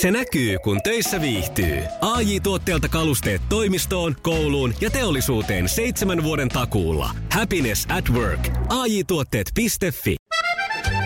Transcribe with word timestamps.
Se 0.00 0.10
näkyy, 0.10 0.58
kun 0.58 0.82
töissä 0.82 1.20
viihtyy. 1.20 1.82
ai 2.00 2.40
tuotteelta 2.40 2.88
kalusteet 2.88 3.42
toimistoon, 3.48 4.16
kouluun 4.22 4.74
ja 4.80 4.90
teollisuuteen 4.90 5.68
seitsemän 5.68 6.24
vuoden 6.24 6.48
takuulla. 6.48 7.10
Happiness 7.34 7.86
at 7.98 8.04
work. 8.14 8.40
ai 8.68 9.04
tuotteetfi 9.06 9.66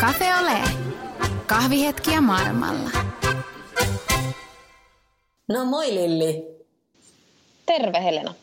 Cafe 0.00 0.34
Ole. 0.40 0.58
Kahvihetkiä 1.46 2.20
maailmalla. 2.20 2.90
No 5.48 5.64
moi 5.64 5.94
Lilli. 5.94 6.44
Terve 7.66 8.04
Helena. 8.04 8.34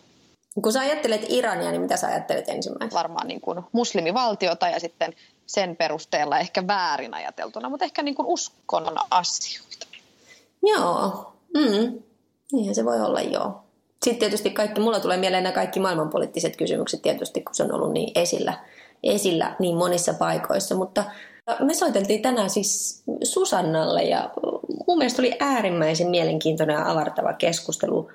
Kun 0.61 0.73
sä 0.73 0.79
ajattelet 0.79 1.25
Irania, 1.29 1.71
niin 1.71 1.81
mitä 1.81 1.97
sä 1.97 2.07
ajattelet 2.07 2.49
ensimmäisenä? 2.49 2.99
Varmaan 2.99 3.27
niin 3.27 3.41
kuin 3.41 3.61
muslimivaltiota 3.71 4.69
ja 4.69 4.79
sitten 4.79 5.13
sen 5.45 5.75
perusteella 5.75 6.39
ehkä 6.39 6.67
väärin 6.67 7.13
ajateltuna, 7.13 7.69
mutta 7.69 7.85
ehkä 7.85 8.03
niin 8.03 8.15
kuin 8.15 8.27
uskonnon 8.27 8.97
asioita. 9.11 9.88
Joo, 10.63 11.33
mm. 11.57 12.03
niinhän 12.51 12.75
se 12.75 12.85
voi 12.85 13.01
olla 13.01 13.21
joo. 13.21 13.63
Sitten 14.03 14.19
tietysti 14.19 14.49
kaikki, 14.49 14.81
mulla 14.81 14.99
tulee 14.99 15.17
mieleen 15.17 15.43
nämä 15.43 15.53
kaikki 15.53 15.79
maailmanpoliittiset 15.79 16.57
kysymykset 16.57 17.01
tietysti, 17.01 17.41
kun 17.41 17.55
se 17.55 17.63
on 17.63 17.73
ollut 17.73 17.91
niin 17.91 18.11
esillä, 18.15 18.53
esillä 19.03 19.55
niin 19.59 19.77
monissa 19.77 20.13
paikoissa. 20.13 20.75
Mutta 20.75 21.03
me 21.59 21.73
soiteltiin 21.73 22.21
tänään 22.21 22.49
siis 22.49 23.03
Susannalle 23.23 24.03
ja 24.03 24.29
mun 24.87 24.97
mielestä 24.97 25.21
oli 25.21 25.35
äärimmäisen 25.39 26.09
mielenkiintoinen 26.09 26.73
ja 26.73 26.91
avartava 26.91 27.33
keskustelu 27.33 28.09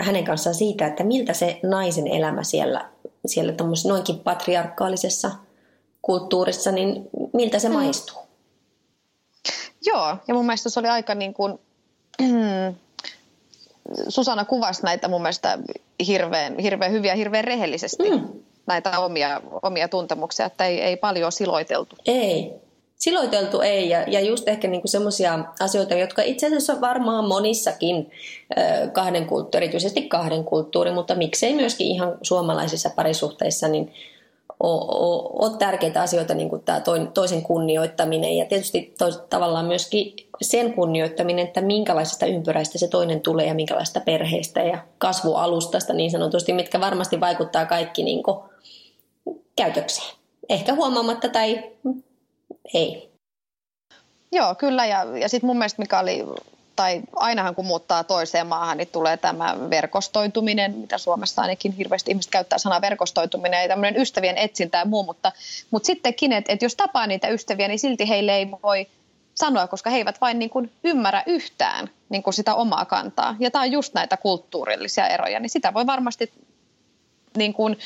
hänen 0.00 0.24
kanssaan 0.24 0.54
siitä, 0.54 0.86
että 0.86 1.04
miltä 1.04 1.32
se 1.32 1.60
naisen 1.62 2.06
elämä 2.06 2.42
siellä, 2.42 2.88
siellä 3.26 3.54
noinkin 3.88 4.18
patriarkaalisessa 4.18 5.30
kulttuurissa, 6.02 6.72
niin 6.72 7.10
miltä 7.32 7.58
se 7.58 7.68
mm. 7.68 7.74
maistuu? 7.74 8.19
Joo, 9.86 10.16
ja 10.28 10.34
mun 10.34 10.46
mielestä 10.46 10.70
se 10.70 10.80
oli 10.80 10.88
aika 10.88 11.14
niin 11.14 11.34
kuin, 11.34 11.58
Susanna 14.08 14.44
kuvasi 14.44 14.82
näitä 14.82 15.08
mun 15.08 15.22
mielestä 15.22 15.58
hirveän, 16.06 16.58
hirveän 16.58 16.92
hyviä, 16.92 17.14
hirveän 17.14 17.44
rehellisesti. 17.44 18.10
Mm. 18.10 18.28
Näitä 18.66 18.98
omia, 18.98 19.40
omia 19.62 19.88
tuntemuksia, 19.88 20.46
että 20.46 20.66
ei, 20.66 20.80
ei 20.80 20.96
paljon 20.96 21.32
siloiteltu. 21.32 21.96
Ei, 22.06 22.52
siloiteltu 22.96 23.60
ei. 23.60 23.88
Ja, 23.88 24.02
ja 24.06 24.20
just 24.20 24.48
ehkä 24.48 24.68
niinku 24.68 24.88
semmoisia 24.88 25.44
asioita, 25.60 25.94
jotka 25.94 26.22
itse 26.22 26.46
asiassa 26.46 26.80
varmaan 26.80 27.28
monissakin 27.28 28.10
kahden 28.92 29.26
kulttuuri, 29.26 29.64
erityisesti 29.64 30.02
kahden 30.02 30.44
kulttuuri, 30.44 30.92
mutta 30.92 31.14
miksei 31.14 31.54
myöskin 31.54 31.86
ihan 31.86 32.18
suomalaisissa 32.22 32.90
parisuhteissa, 32.96 33.68
niin 33.68 33.92
ole 34.60 35.56
tärkeitä 35.58 36.02
asioita, 36.02 36.34
niin 36.34 36.48
kuin 36.48 36.62
tämä 36.62 36.82
toisen 37.14 37.42
kunnioittaminen 37.42 38.36
ja 38.36 38.44
tietysti 38.44 38.94
to, 38.98 39.12
tavallaan 39.12 39.66
myöskin 39.66 40.14
sen 40.42 40.74
kunnioittaminen, 40.74 41.46
että 41.46 41.60
minkälaisesta 41.60 42.26
ympyräistä 42.26 42.78
se 42.78 42.88
toinen 42.88 43.20
tulee 43.20 43.46
ja 43.46 43.54
minkälaista 43.54 44.00
perheestä 44.00 44.62
ja 44.62 44.78
kasvualustasta 44.98 45.92
niin 45.92 46.10
sanotusti, 46.10 46.52
mitkä 46.52 46.80
varmasti 46.80 47.20
vaikuttaa 47.20 47.66
kaikki 47.66 48.02
niin 48.02 48.22
kuin, 48.22 48.38
käytökseen. 49.56 50.16
Ehkä 50.48 50.74
huomaamatta 50.74 51.28
tai 51.28 51.62
ei. 52.74 53.10
Joo, 54.32 54.54
kyllä. 54.54 54.86
Ja, 54.86 55.04
ja 55.18 55.28
sitten 55.28 55.46
mun 55.46 55.58
mielestä 55.58 55.82
mikä 55.82 56.00
oli 56.00 56.24
tai 56.80 57.00
ainahan 57.16 57.54
kun 57.54 57.66
muuttaa 57.66 58.04
toiseen 58.04 58.46
maahan, 58.46 58.78
niin 58.78 58.88
tulee 58.88 59.16
tämä 59.16 59.56
verkostoituminen, 59.70 60.74
mitä 60.74 60.98
Suomessa 60.98 61.42
ainakin 61.42 61.72
hirveästi 61.72 62.10
ihmiset 62.10 62.30
käyttää 62.30 62.58
sanaa 62.58 62.80
verkostoituminen 62.80 63.62
ja 63.62 63.68
tämmöinen 63.68 64.00
ystävien 64.00 64.38
etsintä 64.38 64.78
ja 64.78 64.84
muu, 64.84 65.02
mutta, 65.02 65.32
mutta 65.70 65.86
sittenkin, 65.86 66.32
että, 66.32 66.52
että 66.52 66.64
jos 66.64 66.76
tapaa 66.76 67.06
niitä 67.06 67.28
ystäviä, 67.28 67.68
niin 67.68 67.78
silti 67.78 68.08
heille 68.08 68.36
ei 68.36 68.50
voi 68.62 68.86
sanoa, 69.34 69.66
koska 69.66 69.90
he 69.90 69.96
eivät 69.96 70.20
vain 70.20 70.38
niin 70.38 70.50
kuin 70.50 70.72
ymmärrä 70.84 71.22
yhtään 71.26 71.90
niin 72.08 72.22
kuin 72.22 72.34
sitä 72.34 72.54
omaa 72.54 72.84
kantaa. 72.84 73.36
Ja 73.38 73.50
tämä 73.50 73.62
on 73.62 73.72
just 73.72 73.94
näitä 73.94 74.16
kulttuurillisia 74.16 75.08
eroja, 75.08 75.40
niin 75.40 75.50
sitä 75.50 75.74
voi 75.74 75.86
varmasti 75.86 76.32
niin 77.36 77.54
kuin, 77.54 77.78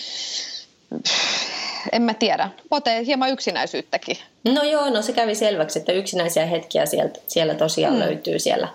en 1.92 2.02
mä 2.02 2.14
tiedä, 2.14 2.50
potee 2.68 3.04
hieman 3.04 3.30
yksinäisyyttäkin. 3.30 4.16
No 4.44 4.62
joo, 4.62 4.90
no 4.90 5.02
se 5.02 5.12
kävi 5.12 5.34
selväksi, 5.34 5.78
että 5.78 5.92
yksinäisiä 5.92 6.46
hetkiä 6.46 6.86
sieltä, 6.86 7.20
siellä 7.26 7.54
tosiaan 7.54 7.94
mm. 7.94 8.00
löytyy 8.00 8.38
siellä, 8.38 8.68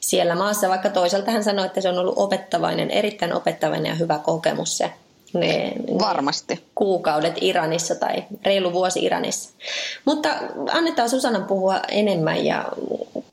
siellä 0.00 0.34
maassa, 0.34 0.68
vaikka 0.68 0.90
toisaalta 0.90 1.30
hän 1.30 1.44
sanoi, 1.44 1.66
että 1.66 1.80
se 1.80 1.88
on 1.88 1.98
ollut 1.98 2.18
opettavainen, 2.18 2.90
erittäin 2.90 3.32
opettavainen 3.32 3.90
ja 3.90 3.94
hyvä 3.94 4.18
kokemus 4.18 4.78
se 4.78 4.92
ne, 5.34 5.72
Varmasti. 5.98 6.64
kuukaudet 6.74 7.34
Iranissa 7.40 7.94
tai 7.94 8.24
reilu 8.44 8.72
vuosi 8.72 9.04
Iranissa. 9.04 9.50
Mutta 10.04 10.28
annetaan 10.72 11.10
Susanan 11.10 11.44
puhua 11.44 11.80
enemmän 11.88 12.44
ja 12.44 12.64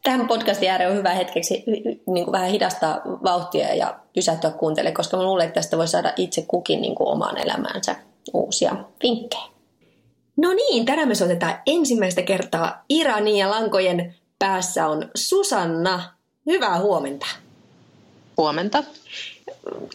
tähän 0.04 0.28
podcastin 0.28 0.70
ääreen 0.70 0.92
on 0.92 0.98
hyvä 0.98 1.10
hetkeksi 1.10 1.64
niin 2.06 2.26
kuin 2.26 2.32
vähän 2.32 2.50
hidastaa 2.50 3.02
vauhtia 3.06 3.76
ja 3.76 3.96
pysähtyä 4.14 4.52
kuuntelemaan, 4.52 4.96
koska 4.96 5.18
mä 5.18 5.24
luulen, 5.24 5.48
että 5.48 5.60
tästä 5.62 5.78
voi 5.78 5.88
saada 5.88 6.14
itse 6.16 6.46
kukin 6.48 6.82
niin 6.82 6.96
kuin 6.96 7.08
omaan 7.08 7.38
elämäänsä 7.38 7.96
uusia 8.34 8.76
vinkkejä. 9.04 9.44
No 10.38 10.54
niin, 10.54 10.86
tänään 10.86 11.08
me 11.08 11.16
soitetaan 11.16 11.60
ensimmäistä 11.66 12.22
kertaa 12.22 12.84
Iranin 12.90 13.38
ja 13.38 13.52
lankojen 13.52 14.16
päässä 14.40 14.88
on 14.88 15.10
Susanna. 15.16 16.15
Hyvää 16.46 16.80
huomenta. 16.80 17.26
Huomenta. 18.38 18.84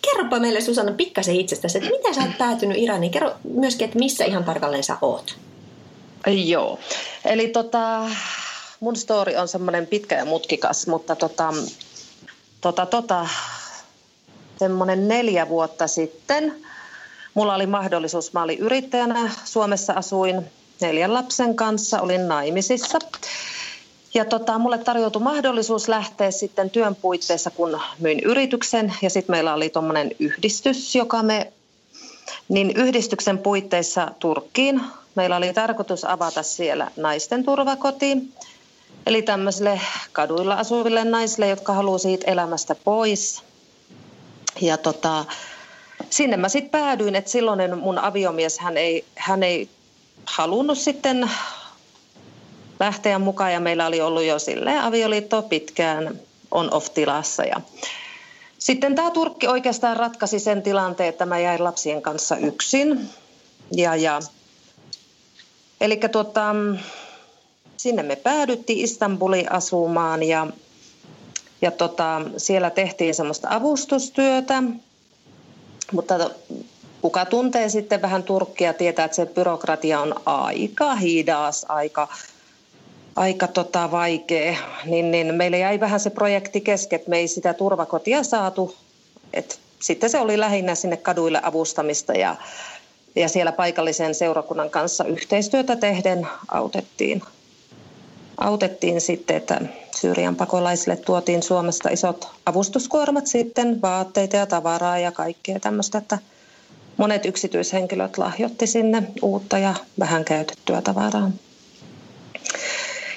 Kerropa 0.02 0.40
meille 0.40 0.60
Susanna 0.60 0.92
pikkasen 0.92 1.36
itsestäsi, 1.36 1.78
että 1.78 1.90
miten 1.90 2.14
sä 2.14 2.20
oot 2.20 2.38
päätynyt 2.38 2.78
Iraniin? 2.78 3.12
Kerro 3.12 3.34
myöskin, 3.44 3.84
että 3.84 3.98
missä 3.98 4.24
ihan 4.24 4.44
tarkalleen 4.44 4.84
sä 4.84 4.96
oot. 5.02 5.36
Joo, 6.26 6.78
eli 7.24 7.48
tota, 7.48 8.10
mun 8.80 8.96
story 8.96 9.36
on 9.36 9.48
semmoinen 9.48 9.86
pitkä 9.86 10.16
ja 10.16 10.24
mutkikas, 10.24 10.86
mutta 10.86 11.16
tota, 11.16 11.52
tota, 12.60 12.86
tota, 12.86 13.28
semmoinen 14.58 15.08
neljä 15.08 15.48
vuotta 15.48 15.86
sitten– 15.86 16.54
Mulla 17.34 17.54
oli 17.54 17.66
mahdollisuus, 17.66 18.32
mä 18.32 18.42
olin 18.42 18.58
yrittäjänä, 18.58 19.30
Suomessa 19.44 19.92
asuin 19.92 20.42
neljän 20.80 21.14
lapsen 21.14 21.56
kanssa, 21.56 22.00
olin 22.00 22.28
naimisissa. 22.28 22.98
Ja 24.14 24.24
tota, 24.24 24.58
mulle 24.58 24.78
tarjoutui 24.78 25.22
mahdollisuus 25.22 25.88
lähteä 25.88 26.30
sitten 26.30 26.70
työn 26.70 26.94
puitteissa, 26.96 27.50
kun 27.50 27.80
myin 27.98 28.20
yrityksen. 28.20 28.94
Ja 29.02 29.10
sitten 29.10 29.32
meillä 29.32 29.54
oli 29.54 29.70
tuommoinen 29.70 30.10
yhdistys, 30.18 30.94
joka 30.94 31.22
me, 31.22 31.52
niin 32.48 32.70
yhdistyksen 32.70 33.38
puitteissa 33.38 34.10
Turkkiin. 34.18 34.80
Meillä 35.14 35.36
oli 35.36 35.52
tarkoitus 35.52 36.04
avata 36.04 36.42
siellä 36.42 36.90
naisten 36.96 37.44
turvakotiin. 37.44 38.32
Eli 39.06 39.22
tämmöisille 39.22 39.80
kaduilla 40.12 40.54
asuville 40.54 41.04
naisille, 41.04 41.48
jotka 41.48 41.72
haluaa 41.72 41.98
siitä 41.98 42.30
elämästä 42.30 42.74
pois. 42.74 43.42
Ja 44.60 44.76
tota, 44.76 45.24
sinne 46.10 46.36
mä 46.36 46.48
sitten 46.48 46.70
päädyin, 46.70 47.16
että 47.16 47.30
silloinen 47.30 47.78
mun 47.78 47.98
aviomies, 47.98 48.58
hän 48.58 48.76
ei, 48.76 49.04
hän 49.14 49.42
ei 49.42 49.68
halunnut 50.26 50.78
sitten 50.78 51.30
lähteä 52.80 53.18
mukaan 53.18 53.52
ja 53.52 53.60
meillä 53.60 53.86
oli 53.86 54.00
ollut 54.00 54.22
jo 54.22 54.38
silleen 54.38 54.80
avioliitto 54.80 55.42
pitkään 55.42 56.20
on-off-tilassa 56.50 57.44
ja 57.44 57.60
sitten 58.58 58.94
tämä 58.94 59.10
Turkki 59.10 59.46
oikeastaan 59.46 59.96
ratkaisi 59.96 60.38
sen 60.38 60.62
tilanteen, 60.62 61.08
että 61.08 61.26
mä 61.26 61.38
jäin 61.38 61.64
lapsien 61.64 62.02
kanssa 62.02 62.36
yksin. 62.36 63.08
Ja, 63.76 63.96
ja, 63.96 64.20
eli 65.80 66.00
tuota, 66.12 66.54
sinne 67.76 68.02
me 68.02 68.16
päädyttiin 68.16 68.84
Istanbuliin 68.84 69.52
asumaan 69.52 70.22
ja, 70.22 70.46
ja 71.62 71.70
tota, 71.70 72.20
siellä 72.36 72.70
tehtiin 72.70 73.14
semmoista 73.14 73.48
avustustyötä 73.50 74.62
mutta 75.92 76.30
kuka 77.02 77.24
tuntee 77.24 77.68
sitten 77.68 78.02
vähän 78.02 78.22
Turkkia, 78.22 78.72
tietää, 78.72 79.04
että 79.04 79.14
se 79.14 79.26
byrokratia 79.26 80.00
on 80.00 80.14
aika 80.26 80.94
hidas, 80.94 81.66
aika, 81.68 82.08
aika 83.16 83.48
tota 83.48 83.90
vaikea. 83.90 84.56
Niin, 84.84 85.10
niin 85.10 85.34
meille 85.34 85.58
jäi 85.58 85.80
vähän 85.80 86.00
se 86.00 86.10
projekti 86.10 86.60
kesken, 86.60 86.96
että 86.96 87.10
me 87.10 87.18
ei 87.18 87.28
sitä 87.28 87.54
turvakotia 87.54 88.22
saatu. 88.22 88.76
Et 89.32 89.60
sitten 89.80 90.10
se 90.10 90.20
oli 90.20 90.38
lähinnä 90.38 90.74
sinne 90.74 90.96
kaduille 90.96 91.40
avustamista 91.42 92.12
ja, 92.12 92.36
ja 93.16 93.28
siellä 93.28 93.52
paikallisen 93.52 94.14
seurakunnan 94.14 94.70
kanssa 94.70 95.04
yhteistyötä 95.04 95.76
tehden 95.76 96.26
autettiin 96.48 97.22
autettiin 98.40 99.00
sitten, 99.00 99.36
että 99.36 99.60
Syyrian 99.96 100.36
pakolaisille 100.36 100.96
tuotiin 100.96 101.42
Suomesta 101.42 101.88
isot 101.88 102.28
avustuskuormat 102.46 103.26
sitten, 103.26 103.82
vaatteita 103.82 104.36
ja 104.36 104.46
tavaraa 104.46 104.98
ja 104.98 105.12
kaikkea 105.12 105.60
tämmöistä, 105.60 105.98
että 105.98 106.18
monet 106.96 107.26
yksityishenkilöt 107.26 108.18
lahjoitti 108.18 108.66
sinne 108.66 109.02
uutta 109.22 109.58
ja 109.58 109.74
vähän 109.98 110.24
käytettyä 110.24 110.82
tavaraa. 110.82 111.30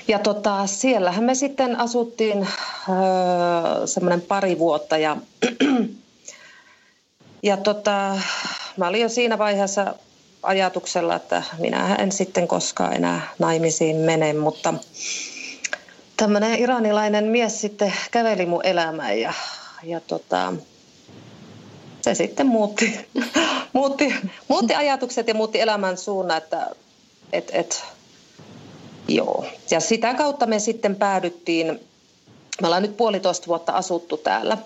Ja 0.07 0.19
tota, 0.19 0.67
siellähän 0.67 1.23
me 1.23 1.35
sitten 1.35 1.79
asuttiin 1.79 2.47
öö, 2.89 3.87
semmoinen 3.87 4.21
pari 4.21 4.59
vuotta 4.59 4.97
ja, 4.97 5.17
ja 7.43 7.57
tota, 7.57 8.19
mä 8.77 8.87
olin 8.87 9.01
jo 9.01 9.09
siinä 9.09 9.37
vaiheessa 9.37 9.95
ajatuksella, 10.43 11.15
että 11.15 11.43
minä 11.59 11.95
en 11.95 12.11
sitten 12.11 12.47
koskaan 12.47 12.93
enää 12.93 13.21
naimisiin 13.39 13.95
mene, 13.95 14.33
mutta 14.33 14.73
tämmöinen 16.17 16.59
iranilainen 16.59 17.25
mies 17.25 17.61
sitten 17.61 17.93
käveli 18.11 18.45
mun 18.45 18.65
elämään 18.65 19.19
ja, 19.19 19.33
ja 19.83 19.99
tota, 19.99 20.53
se 22.01 22.15
sitten 22.15 22.47
muutti, 22.47 23.07
muutti, 23.73 24.15
muutti 24.47 24.75
ajatukset 24.75 25.27
ja 25.27 25.33
muutti 25.33 25.61
elämän 25.61 25.97
suunnan, 25.97 26.37
että 26.37 26.69
et, 27.33 27.49
et, 27.53 27.83
joo. 29.07 29.45
Ja 29.71 29.79
sitä 29.79 30.13
kautta 30.13 30.45
me 30.45 30.59
sitten 30.59 30.95
päädyttiin, 30.95 31.79
me 32.61 32.67
ollaan 32.67 32.81
nyt 32.81 32.97
puolitoista 32.97 33.47
vuotta 33.47 33.71
asuttu 33.71 34.17
täällä, 34.17 34.57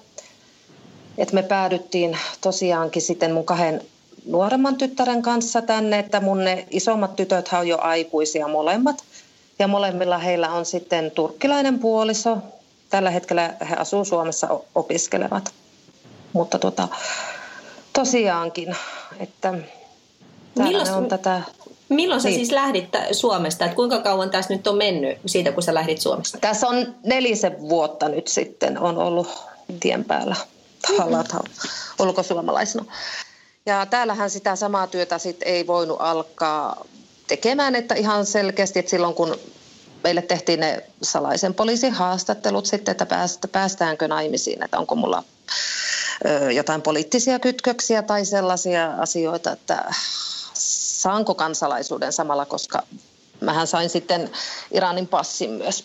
että 1.17 1.35
me 1.35 1.43
päädyttiin 1.43 2.17
tosiaankin 2.41 3.01
sitten 3.01 3.33
mun 3.33 3.45
kahden 3.45 3.81
nuoremman 4.25 4.75
tyttären 4.75 5.21
kanssa 5.21 5.61
tänne, 5.61 5.99
että 5.99 6.19
mun 6.19 6.43
ne 6.43 6.67
isommat 6.71 7.15
tytöt 7.15 7.49
on 7.59 7.67
jo 7.67 7.77
aikuisia 7.81 8.47
molemmat. 8.47 9.03
Ja 9.59 9.67
molemmilla 9.67 10.17
heillä 10.17 10.49
on 10.49 10.65
sitten 10.65 11.11
turkkilainen 11.11 11.79
puoliso. 11.79 12.37
Tällä 12.89 13.09
hetkellä 13.09 13.53
he 13.69 13.75
asuu 13.75 14.05
Suomessa, 14.05 14.59
opiskelevat. 14.75 15.53
Mutta 16.33 16.59
tota, 16.59 16.87
tosiaankin, 17.93 18.75
että 19.19 19.53
milloin, 20.59 20.91
on 20.91 21.07
tätä... 21.07 21.41
Milloin 21.89 22.21
sä 22.21 22.27
niin. 22.27 22.39
siis 22.39 22.51
lähdit 22.51 22.89
Suomesta? 23.11 23.65
Et 23.65 23.73
kuinka 23.73 23.99
kauan 23.99 24.29
tässä 24.29 24.53
nyt 24.53 24.67
on 24.67 24.77
mennyt 24.77 25.17
siitä, 25.25 25.51
kun 25.51 25.63
sä 25.63 25.73
lähdit 25.73 26.01
Suomesta? 26.01 26.37
Tässä 26.37 26.67
on 26.67 26.95
nelisen 27.03 27.59
vuotta 27.59 28.09
nyt 28.09 28.27
sitten 28.27 28.79
on 28.79 28.97
ollut 28.97 29.27
tien 29.79 30.05
päällä 30.05 30.35
tavallaan 30.87 31.25
mm-hmm. 31.33 32.05
ulkosuomalaisena. 32.07 32.85
Ja 33.65 33.85
täällähän 33.85 34.29
sitä 34.29 34.55
samaa 34.55 34.87
työtä 34.87 35.17
sit 35.17 35.37
ei 35.45 35.67
voinut 35.67 35.97
alkaa 35.99 36.85
tekemään, 37.27 37.75
että 37.75 37.95
ihan 37.95 38.25
selkeästi, 38.25 38.79
että 38.79 38.89
silloin 38.89 39.13
kun 39.13 39.35
meille 40.03 40.21
tehtiin 40.21 40.59
ne 40.59 40.83
salaisen 41.01 41.53
poliisin 41.53 41.93
haastattelut 41.93 42.65
sitten, 42.65 42.91
että 42.91 43.07
päästäänkö 43.51 44.07
naimisiin, 44.07 44.63
että 44.63 44.79
onko 44.79 44.95
mulla 44.95 45.23
jotain 46.55 46.81
poliittisia 46.81 47.39
kytköksiä 47.39 48.01
tai 48.01 48.25
sellaisia 48.25 48.93
asioita, 48.93 49.51
että 49.51 49.85
saanko 51.07 51.35
kansalaisuuden 51.35 52.13
samalla, 52.13 52.45
koska 52.45 52.83
mähän 53.41 53.67
sain 53.67 53.89
sitten 53.89 54.29
Iranin 54.71 55.07
passin 55.07 55.49
myös. 55.49 55.83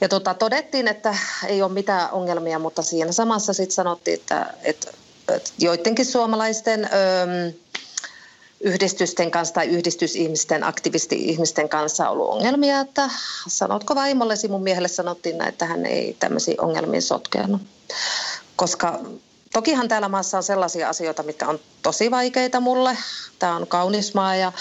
Ja 0.00 0.08
tota, 0.08 0.34
todettiin, 0.34 0.88
että 0.88 1.16
ei 1.46 1.62
ole 1.62 1.72
mitään 1.72 2.10
ongelmia, 2.12 2.58
mutta 2.58 2.82
siinä 2.82 3.12
samassa 3.12 3.52
sitten 3.52 3.74
sanottiin, 3.74 4.20
että, 4.20 4.54
että, 4.62 4.90
että 5.28 5.50
joidenkin 5.58 6.06
suomalaisten... 6.06 6.88
Öö, 6.92 7.50
yhdistysten 8.60 9.30
kanssa 9.30 9.54
tai 9.54 9.66
yhdistysihmisten, 9.66 10.64
aktivisti-ihmisten 10.64 11.68
kanssa 11.68 12.10
ollut 12.10 12.28
ongelmia, 12.28 12.80
että 12.80 13.10
sanotko 13.48 13.94
vaimollesi, 13.94 14.48
mun 14.48 14.62
miehelle 14.62 14.88
sanottiin 14.88 15.38
näin, 15.38 15.48
että 15.48 15.66
hän 15.66 15.86
ei 15.86 16.16
tämmöisiin 16.18 16.60
ongelmiin 16.60 17.02
sotkeenut. 17.02 17.62
Koska 18.56 19.00
tokihan 19.52 19.88
täällä 19.88 20.08
maassa 20.08 20.36
on 20.36 20.42
sellaisia 20.42 20.88
asioita, 20.88 21.22
mitkä 21.22 21.48
on 21.48 21.60
tosi 21.82 22.10
vaikeita 22.10 22.60
mulle. 22.60 22.96
Tämä 23.38 23.56
on 23.56 23.66
kaunis 23.66 24.14
maa 24.14 24.36
ja, 24.36 24.52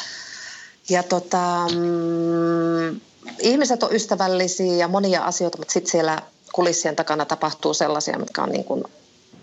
ja 0.90 1.04
tota, 1.04 1.68
mm, 1.76 3.02
ihmiset 3.40 3.84
on 3.84 3.96
ystävällisiä 3.96 4.74
ja 4.74 4.88
monia 4.88 5.22
asioita, 5.22 5.58
mutta 5.58 5.74
sitten 5.74 5.92
siellä 5.92 6.22
kulissien 6.54 6.96
takana 6.96 7.26
tapahtuu 7.26 7.74
sellaisia, 7.74 8.20
mitkä 8.20 8.44
on 8.44 8.50
niin 8.50 8.66
kuin 8.66 8.84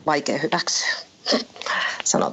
vaikea 0.07 0.39
hyväksyä. 0.39 0.89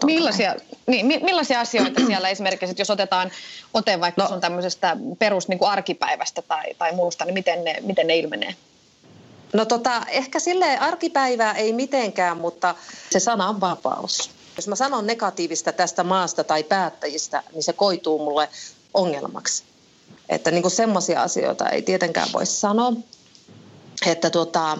Millaisia, 0.05 0.55
niin, 0.87 1.05
millaisia 1.05 1.59
asioita 1.59 2.01
siellä 2.07 2.29
esimerkiksi, 2.29 2.75
jos 2.77 2.89
otetaan 2.89 3.31
ote 3.73 3.99
vaikka 3.99 4.21
no. 4.21 4.27
sun 4.27 4.41
tämmöisestä 4.41 4.97
perus 5.19 5.47
niin 5.47 5.59
kuin 5.59 5.69
arkipäivästä 5.69 6.41
tai, 6.41 6.73
tai 6.77 6.95
muusta, 6.95 7.25
niin 7.25 7.33
miten 7.33 7.63
ne, 7.63 7.75
miten 7.81 8.07
ne 8.07 8.17
ilmenee? 8.17 8.55
No 9.53 9.65
tota, 9.65 10.05
ehkä 10.07 10.39
sille 10.39 10.77
arkipäivää 10.77 11.53
ei 11.53 11.73
mitenkään, 11.73 12.37
mutta 12.37 12.75
se 13.09 13.19
sana 13.19 13.49
on 13.49 13.61
vapaus. 13.61 14.29
Jos 14.55 14.67
mä 14.67 14.75
sanon 14.75 15.07
negatiivista 15.07 15.71
tästä 15.71 16.03
maasta 16.03 16.43
tai 16.43 16.63
päättäjistä, 16.63 17.43
niin 17.53 17.63
se 17.63 17.73
koituu 17.73 18.19
mulle 18.19 18.49
ongelmaksi. 18.93 19.63
Että 20.29 20.51
niin 20.51 20.71
semmoisia 20.71 21.21
asioita 21.21 21.69
ei 21.69 21.81
tietenkään 21.81 22.29
voi 22.33 22.45
sanoa. 22.45 22.93
Että 24.05 24.29
tota, 24.29 24.77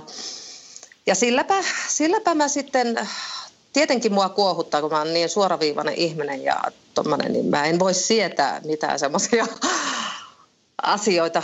ja 1.05 1.15
silläpä, 1.15 1.63
silläpä 1.87 2.35
mä 2.35 2.47
sitten 2.47 3.09
tietenkin 3.73 4.13
mua 4.13 4.29
kuohuttaa, 4.29 4.81
kun 4.81 4.91
mä 4.91 4.97
oon 4.97 5.13
niin 5.13 5.29
suoraviivainen 5.29 5.95
ihminen 5.95 6.43
ja 6.43 6.61
tommonen, 6.93 7.33
niin 7.33 7.45
mä 7.45 7.65
en 7.65 7.79
voi 7.79 7.93
sietää 7.93 8.61
mitään 8.65 8.99
semmoisia 8.99 9.47
asioita. 10.81 11.43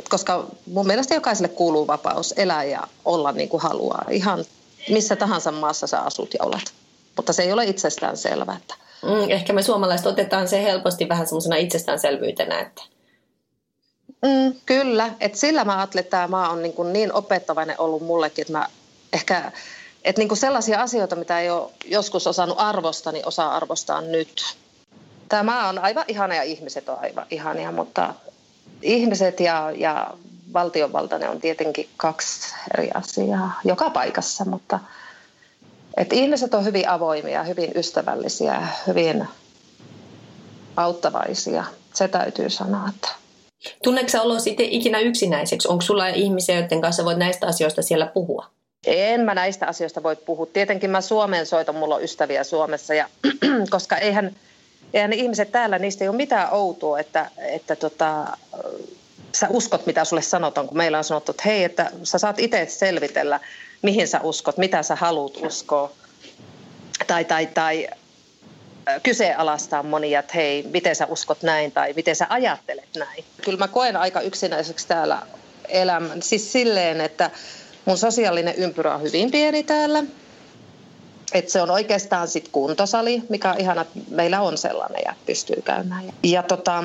Et 0.00 0.08
koska 0.08 0.46
mun 0.66 0.86
mielestä 0.86 1.14
jokaiselle 1.14 1.48
kuuluu 1.48 1.86
vapaus 1.86 2.34
elää 2.36 2.64
ja 2.64 2.86
olla 3.04 3.32
niin 3.32 3.48
kuin 3.48 3.62
haluaa. 3.62 4.04
Ihan 4.10 4.44
missä 4.88 5.16
tahansa 5.16 5.52
maassa 5.52 5.86
sä 5.86 6.00
asut 6.00 6.34
ja 6.34 6.44
olet. 6.44 6.72
Mutta 7.16 7.32
se 7.32 7.42
ei 7.42 7.52
ole 7.52 7.64
itsestään 7.64 8.16
selvää. 8.16 8.56
Että... 8.56 8.74
Mm, 9.02 9.30
ehkä 9.30 9.52
me 9.52 9.62
suomalaiset 9.62 10.06
otetaan 10.06 10.48
se 10.48 10.62
helposti 10.62 11.08
vähän 11.08 11.26
semmoisena 11.26 11.56
itsestäänselvyytenä, 11.56 12.60
että 12.60 12.82
Mm, 14.22 14.54
kyllä, 14.66 15.10
että 15.20 15.38
sillä 15.38 15.64
mä 15.64 15.78
ajattelen, 15.78 16.04
että 16.04 16.10
tämä 16.10 16.28
maa 16.28 16.48
on 16.48 16.62
niin, 16.62 16.72
kuin 16.72 16.92
niin 16.92 17.12
opettavainen 17.12 17.80
ollut 17.80 18.02
mullekin, 18.02 18.42
että 18.42 18.52
mä 18.52 18.66
ehkä 19.12 19.52
että 20.04 20.20
niin 20.20 20.28
kuin 20.28 20.38
sellaisia 20.38 20.82
asioita, 20.82 21.16
mitä 21.16 21.40
ei 21.40 21.50
ole 21.50 21.70
joskus 21.84 22.26
osannut 22.26 22.60
arvostaa, 22.60 23.12
niin 23.12 23.28
osaa 23.28 23.56
arvostaa 23.56 24.00
nyt. 24.00 24.56
Tämä 25.28 25.68
on 25.68 25.78
aivan 25.78 26.04
ihana 26.08 26.34
ja 26.34 26.42
ihmiset 26.42 26.88
on 26.88 26.98
aivan 27.00 27.26
ihania, 27.30 27.72
mutta 27.72 28.14
ihmiset 28.82 29.40
ja, 29.40 29.72
ja 29.76 30.10
valtionvalta, 30.52 31.18
ne 31.18 31.28
on 31.28 31.40
tietenkin 31.40 31.88
kaksi 31.96 32.54
eri 32.74 32.90
asiaa 32.94 33.60
joka 33.64 33.90
paikassa, 33.90 34.44
mutta 34.44 34.80
että 35.96 36.14
ihmiset 36.14 36.54
on 36.54 36.64
hyvin 36.64 36.88
avoimia, 36.88 37.42
hyvin 37.42 37.70
ystävällisiä, 37.74 38.68
hyvin 38.86 39.28
auttavaisia. 40.76 41.64
Se 41.94 42.08
täytyy 42.08 42.50
sanoa, 42.50 42.88
että 42.88 43.08
Tunneeko 43.84 44.10
olo 44.20 44.38
sitten 44.38 44.66
ikinä 44.66 45.00
yksinäiseksi? 45.00 45.68
Onko 45.68 45.82
sulla 45.82 46.08
ihmisiä, 46.08 46.60
joiden 46.60 46.80
kanssa 46.80 47.04
voit 47.04 47.18
näistä 47.18 47.46
asioista 47.46 47.82
siellä 47.82 48.06
puhua? 48.06 48.46
En 48.86 49.20
mä 49.20 49.34
näistä 49.34 49.66
asioista 49.66 50.02
voi 50.02 50.16
puhua. 50.16 50.46
Tietenkin 50.46 50.90
mä 50.90 51.00
Suomeen 51.00 51.46
soitan, 51.46 51.74
mulla 51.74 51.94
on 51.94 52.02
ystäviä 52.02 52.44
Suomessa, 52.44 52.94
ja, 52.94 53.08
koska 53.70 53.96
eihän, 53.96 54.36
eihän 54.94 55.10
ne 55.10 55.16
ihmiset 55.16 55.52
täällä, 55.52 55.78
niistä 55.78 56.04
ei 56.04 56.08
ole 56.08 56.16
mitään 56.16 56.48
outoa, 56.52 56.98
että, 56.98 57.30
että 57.38 57.76
tota, 57.76 58.36
sä 59.34 59.46
uskot, 59.50 59.86
mitä 59.86 60.04
sulle 60.04 60.22
sanotaan, 60.22 60.68
kun 60.68 60.76
meillä 60.76 60.98
on 60.98 61.04
sanottu, 61.04 61.32
että 61.32 61.42
hei, 61.46 61.64
että 61.64 61.90
sä 62.02 62.18
saat 62.18 62.38
itse 62.38 62.66
selvitellä, 62.68 63.40
mihin 63.82 64.08
sä 64.08 64.20
uskot, 64.20 64.56
mitä 64.56 64.82
sä 64.82 64.94
haluat 64.94 65.36
uskoa. 65.36 65.92
Tai, 67.06 67.24
tai, 67.24 67.46
tai 67.46 67.88
kyseenalaistaa 69.02 69.82
monia, 69.82 70.20
että 70.20 70.32
hei, 70.34 70.62
miten 70.62 70.96
sä 70.96 71.06
uskot 71.06 71.42
näin 71.42 71.72
tai 71.72 71.92
miten 71.92 72.16
sä 72.16 72.26
ajattelet 72.28 72.88
näin. 72.96 73.24
Kyllä 73.44 73.58
mä 73.58 73.68
koen 73.68 73.96
aika 73.96 74.20
yksinäiseksi 74.20 74.88
täällä 74.88 75.22
elämän. 75.68 76.22
Siis 76.22 76.52
silleen, 76.52 77.00
että 77.00 77.30
Mun 77.84 77.98
sosiaalinen 77.98 78.54
ympyrä 78.54 78.94
on 78.94 79.02
hyvin 79.02 79.30
pieni 79.30 79.62
täällä. 79.62 80.04
Et 81.32 81.48
se 81.48 81.62
on 81.62 81.70
oikeastaan 81.70 82.28
sit 82.28 82.48
kuntosali, 82.52 83.22
mikä 83.28 83.50
on 83.50 83.60
ihana, 83.60 83.80
että 83.80 83.98
meillä 84.10 84.40
on 84.40 84.58
sellainen 84.58 85.02
ja 85.04 85.14
pystyy 85.26 85.62
käymään. 85.62 86.12
Ja 86.22 86.42
tota, 86.42 86.84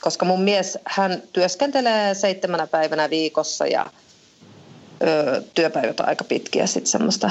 koska 0.00 0.24
mun 0.24 0.42
mies, 0.42 0.78
hän 0.84 1.22
työskentelee 1.32 2.14
seitsemänä 2.14 2.66
päivänä 2.66 3.10
viikossa 3.10 3.66
ja 3.66 3.86
ö, 5.02 5.42
työpäivät 5.54 6.00
on 6.00 6.08
aika 6.08 6.24
pitkiä, 6.24 6.66
sitten 6.66 6.90
semmoista 6.90 7.30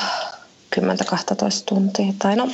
10-12 0.80 0.82
tuntia. 1.66 2.14
Tai 2.20 2.36
no, 2.36 2.50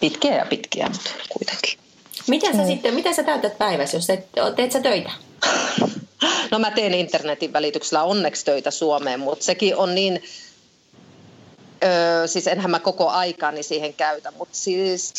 pitkiä 0.00 0.36
ja 0.36 0.46
pitkiä, 0.46 0.88
mutta 0.88 1.10
kuitenkin. 1.28 1.78
Miten 2.26 2.56
sä 2.56 2.62
mm. 2.62 2.66
sitten, 2.66 2.94
miten 2.94 3.14
sä 3.14 3.22
täytät 3.22 3.58
päivässä, 3.58 3.96
jos 3.96 4.10
et, 4.10 4.28
teet 4.56 4.72
sä 4.72 4.80
töitä? 4.80 5.10
No 6.50 6.58
mä 6.58 6.70
teen 6.70 6.94
internetin 6.94 7.52
välityksellä 7.52 8.02
onneksi 8.02 8.44
töitä 8.44 8.70
Suomeen, 8.70 9.20
mutta 9.20 9.44
sekin 9.44 9.76
on 9.76 9.94
niin, 9.94 10.22
öö, 11.84 12.26
siis 12.26 12.46
enhän 12.46 12.70
mä 12.70 12.78
koko 12.78 13.08
aikaani 13.08 13.62
siihen 13.62 13.94
käytä, 13.94 14.32
mutta 14.38 14.56
siis 14.56 15.12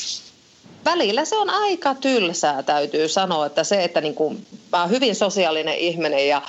välillä 0.85 1.25
se 1.25 1.37
on 1.37 1.49
aika 1.49 1.95
tylsää, 1.95 2.63
täytyy 2.63 3.07
sanoa, 3.07 3.45
että 3.45 3.63
se, 3.63 3.83
että 3.83 4.01
niin 4.01 4.15
kuin, 4.15 4.45
mä 4.71 4.81
oon 4.81 4.89
hyvin 4.89 5.15
sosiaalinen 5.15 5.77
ihminen 5.77 6.27
ja 6.27 6.41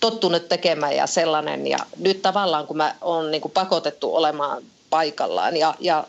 tottunut 0.00 0.48
tekemään 0.48 0.96
ja 0.96 1.06
sellainen, 1.06 1.66
ja 1.66 1.78
nyt 1.98 2.22
tavallaan 2.22 2.66
kun 2.66 2.76
mä 2.76 2.94
oon 3.00 3.30
niin 3.30 3.42
kuin 3.42 3.52
pakotettu 3.52 4.16
olemaan 4.16 4.62
paikallaan, 4.90 5.56
ja, 5.56 5.74
ja 5.80 6.06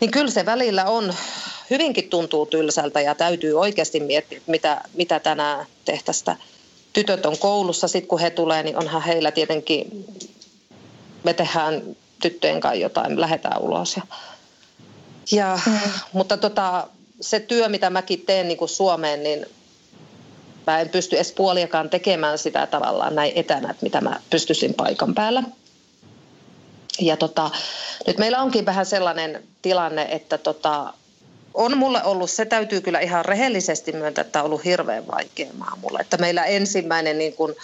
niin 0.00 0.10
kyllä 0.10 0.30
se 0.30 0.46
välillä 0.46 0.84
on, 0.84 1.14
hyvinkin 1.70 2.10
tuntuu 2.10 2.46
tylsältä 2.46 3.00
ja 3.00 3.14
täytyy 3.14 3.60
oikeasti 3.60 4.00
miettiä, 4.00 4.40
mitä, 4.46 4.80
mitä 4.94 5.20
tänään 5.20 5.66
tehtäistä. 5.84 6.36
Tytöt 6.92 7.26
on 7.26 7.38
koulussa, 7.38 7.88
sitten 7.88 8.08
kun 8.08 8.20
he 8.20 8.30
tulee, 8.30 8.62
niin 8.62 8.76
onhan 8.76 9.02
heillä 9.02 9.30
tietenkin, 9.30 10.06
me 11.24 11.34
tehdään 11.34 11.96
tyttöjen 12.20 12.60
kanssa 12.60 12.80
jotain, 12.80 13.20
lähdetään 13.20 13.60
ulos. 13.60 13.96
Ja, 13.96 14.02
ja, 15.30 15.58
mm. 15.66 15.78
Mutta 16.12 16.36
tota, 16.36 16.88
se 17.20 17.40
työ, 17.40 17.68
mitä 17.68 17.90
mäkin 17.90 18.20
teen 18.20 18.48
niin 18.48 18.58
kuin 18.58 18.68
Suomeen, 18.68 19.22
niin 19.22 19.46
mä 20.66 20.80
en 20.80 20.88
pysty 20.88 21.16
edes 21.16 21.32
puoliakaan 21.32 21.90
tekemään 21.90 22.38
sitä 22.38 22.66
tavallaan 22.66 23.14
näin 23.14 23.32
etänä, 23.34 23.70
että 23.70 23.82
mitä 23.82 24.00
mä 24.00 24.20
pystyisin 24.30 24.74
paikan 24.74 25.14
päällä. 25.14 25.42
Ja 27.00 27.16
tota, 27.16 27.50
nyt 28.06 28.18
meillä 28.18 28.42
onkin 28.42 28.66
vähän 28.66 28.86
sellainen 28.86 29.42
tilanne, 29.62 30.06
että 30.10 30.38
tota, 30.38 30.92
on 31.54 31.78
mulle 31.78 32.04
ollut, 32.04 32.30
se 32.30 32.44
täytyy 32.44 32.80
kyllä 32.80 33.00
ihan 33.00 33.24
rehellisesti 33.24 33.92
myöntää, 33.92 34.22
että 34.22 34.38
on 34.38 34.46
ollut 34.46 34.64
hirveän 34.64 35.06
vaikea 35.06 35.50
maa 35.58 35.78
mulle. 35.80 35.98
Että 36.00 36.16
meillä 36.16 36.44
ensimmäinen 36.44 37.18
niin 37.18 37.32
kuin 37.32 37.54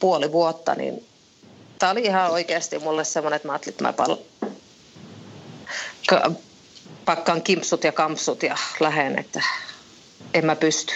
puoli 0.00 0.32
vuotta, 0.32 0.74
niin 0.74 1.06
tämä 1.78 1.92
oli 1.92 2.02
ihan 2.02 2.30
oikeasti 2.30 2.78
mulle 2.78 3.04
semmoinen, 3.04 3.36
että 3.36 3.48
mä 3.48 3.52
ajattelin, 3.52 3.72
että 3.74 3.84
mä 3.84 3.92
pal- 3.92 4.16
pakkaan 7.04 7.42
kimpsut 7.42 7.84
ja 7.84 7.92
kampsut 7.92 8.42
ja 8.42 8.56
lähen, 8.80 9.18
että 9.18 9.42
en 10.34 10.46
mä 10.46 10.56
pysty. 10.56 10.94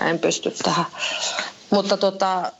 Mä 0.00 0.10
en 0.10 0.18
pysty 0.18 0.50
tähän. 0.50 0.86
Mutta 1.70 1.96
tota, 1.96 2.52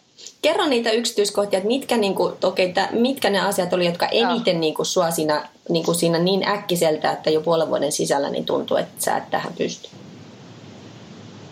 Kerro 0.43 0.67
niitä 0.67 0.91
yksityiskohtia, 0.91 1.57
että 1.57 1.69
mitkä, 1.69 1.97
niin 1.97 2.15
kuin, 2.15 2.35
okay, 2.43 2.73
tä, 2.73 2.89
mitkä 2.93 3.31
ne 3.31 3.41
asiat 3.41 3.73
oli, 3.73 3.87
jotka 3.87 4.07
eniten 4.07 4.61
niin 4.61 4.75
kuin, 4.75 4.87
sua 4.87 5.11
siinä, 5.11 5.49
niin, 5.69 5.85
kuin 5.85 5.95
siinä 5.95 6.19
niin 6.19 6.49
äkkiseltä, 6.49 7.13
että 7.13 7.31
jo 7.31 7.41
puolen 7.41 7.69
vuoden 7.69 7.93
sisällä 7.93 8.31
niin 8.31 8.45
tuntuu, 8.45 8.77
että 8.77 9.05
sä 9.05 9.17
et 9.17 9.31
tähän 9.31 9.53
pysty. 9.53 9.89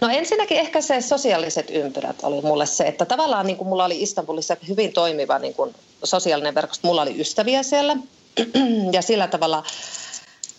No 0.00 0.08
ensinnäkin 0.08 0.58
ehkä 0.58 0.80
se 0.80 1.00
sosiaaliset 1.00 1.70
ympyrät 1.70 2.16
oli 2.22 2.42
mulle 2.42 2.66
se, 2.66 2.84
että 2.84 3.04
tavallaan 3.04 3.46
niin 3.46 3.56
kuin 3.56 3.68
mulla 3.68 3.84
oli 3.84 4.02
Istanbulissa 4.02 4.56
hyvin 4.68 4.92
toimiva 4.92 5.38
niin 5.38 5.54
kuin 5.54 5.74
sosiaalinen 6.04 6.54
verkosto. 6.54 6.88
Mulla 6.88 7.02
oli 7.02 7.20
ystäviä 7.20 7.62
siellä 7.62 7.96
ja 8.92 9.02
sillä 9.02 9.28
tavalla 9.28 9.64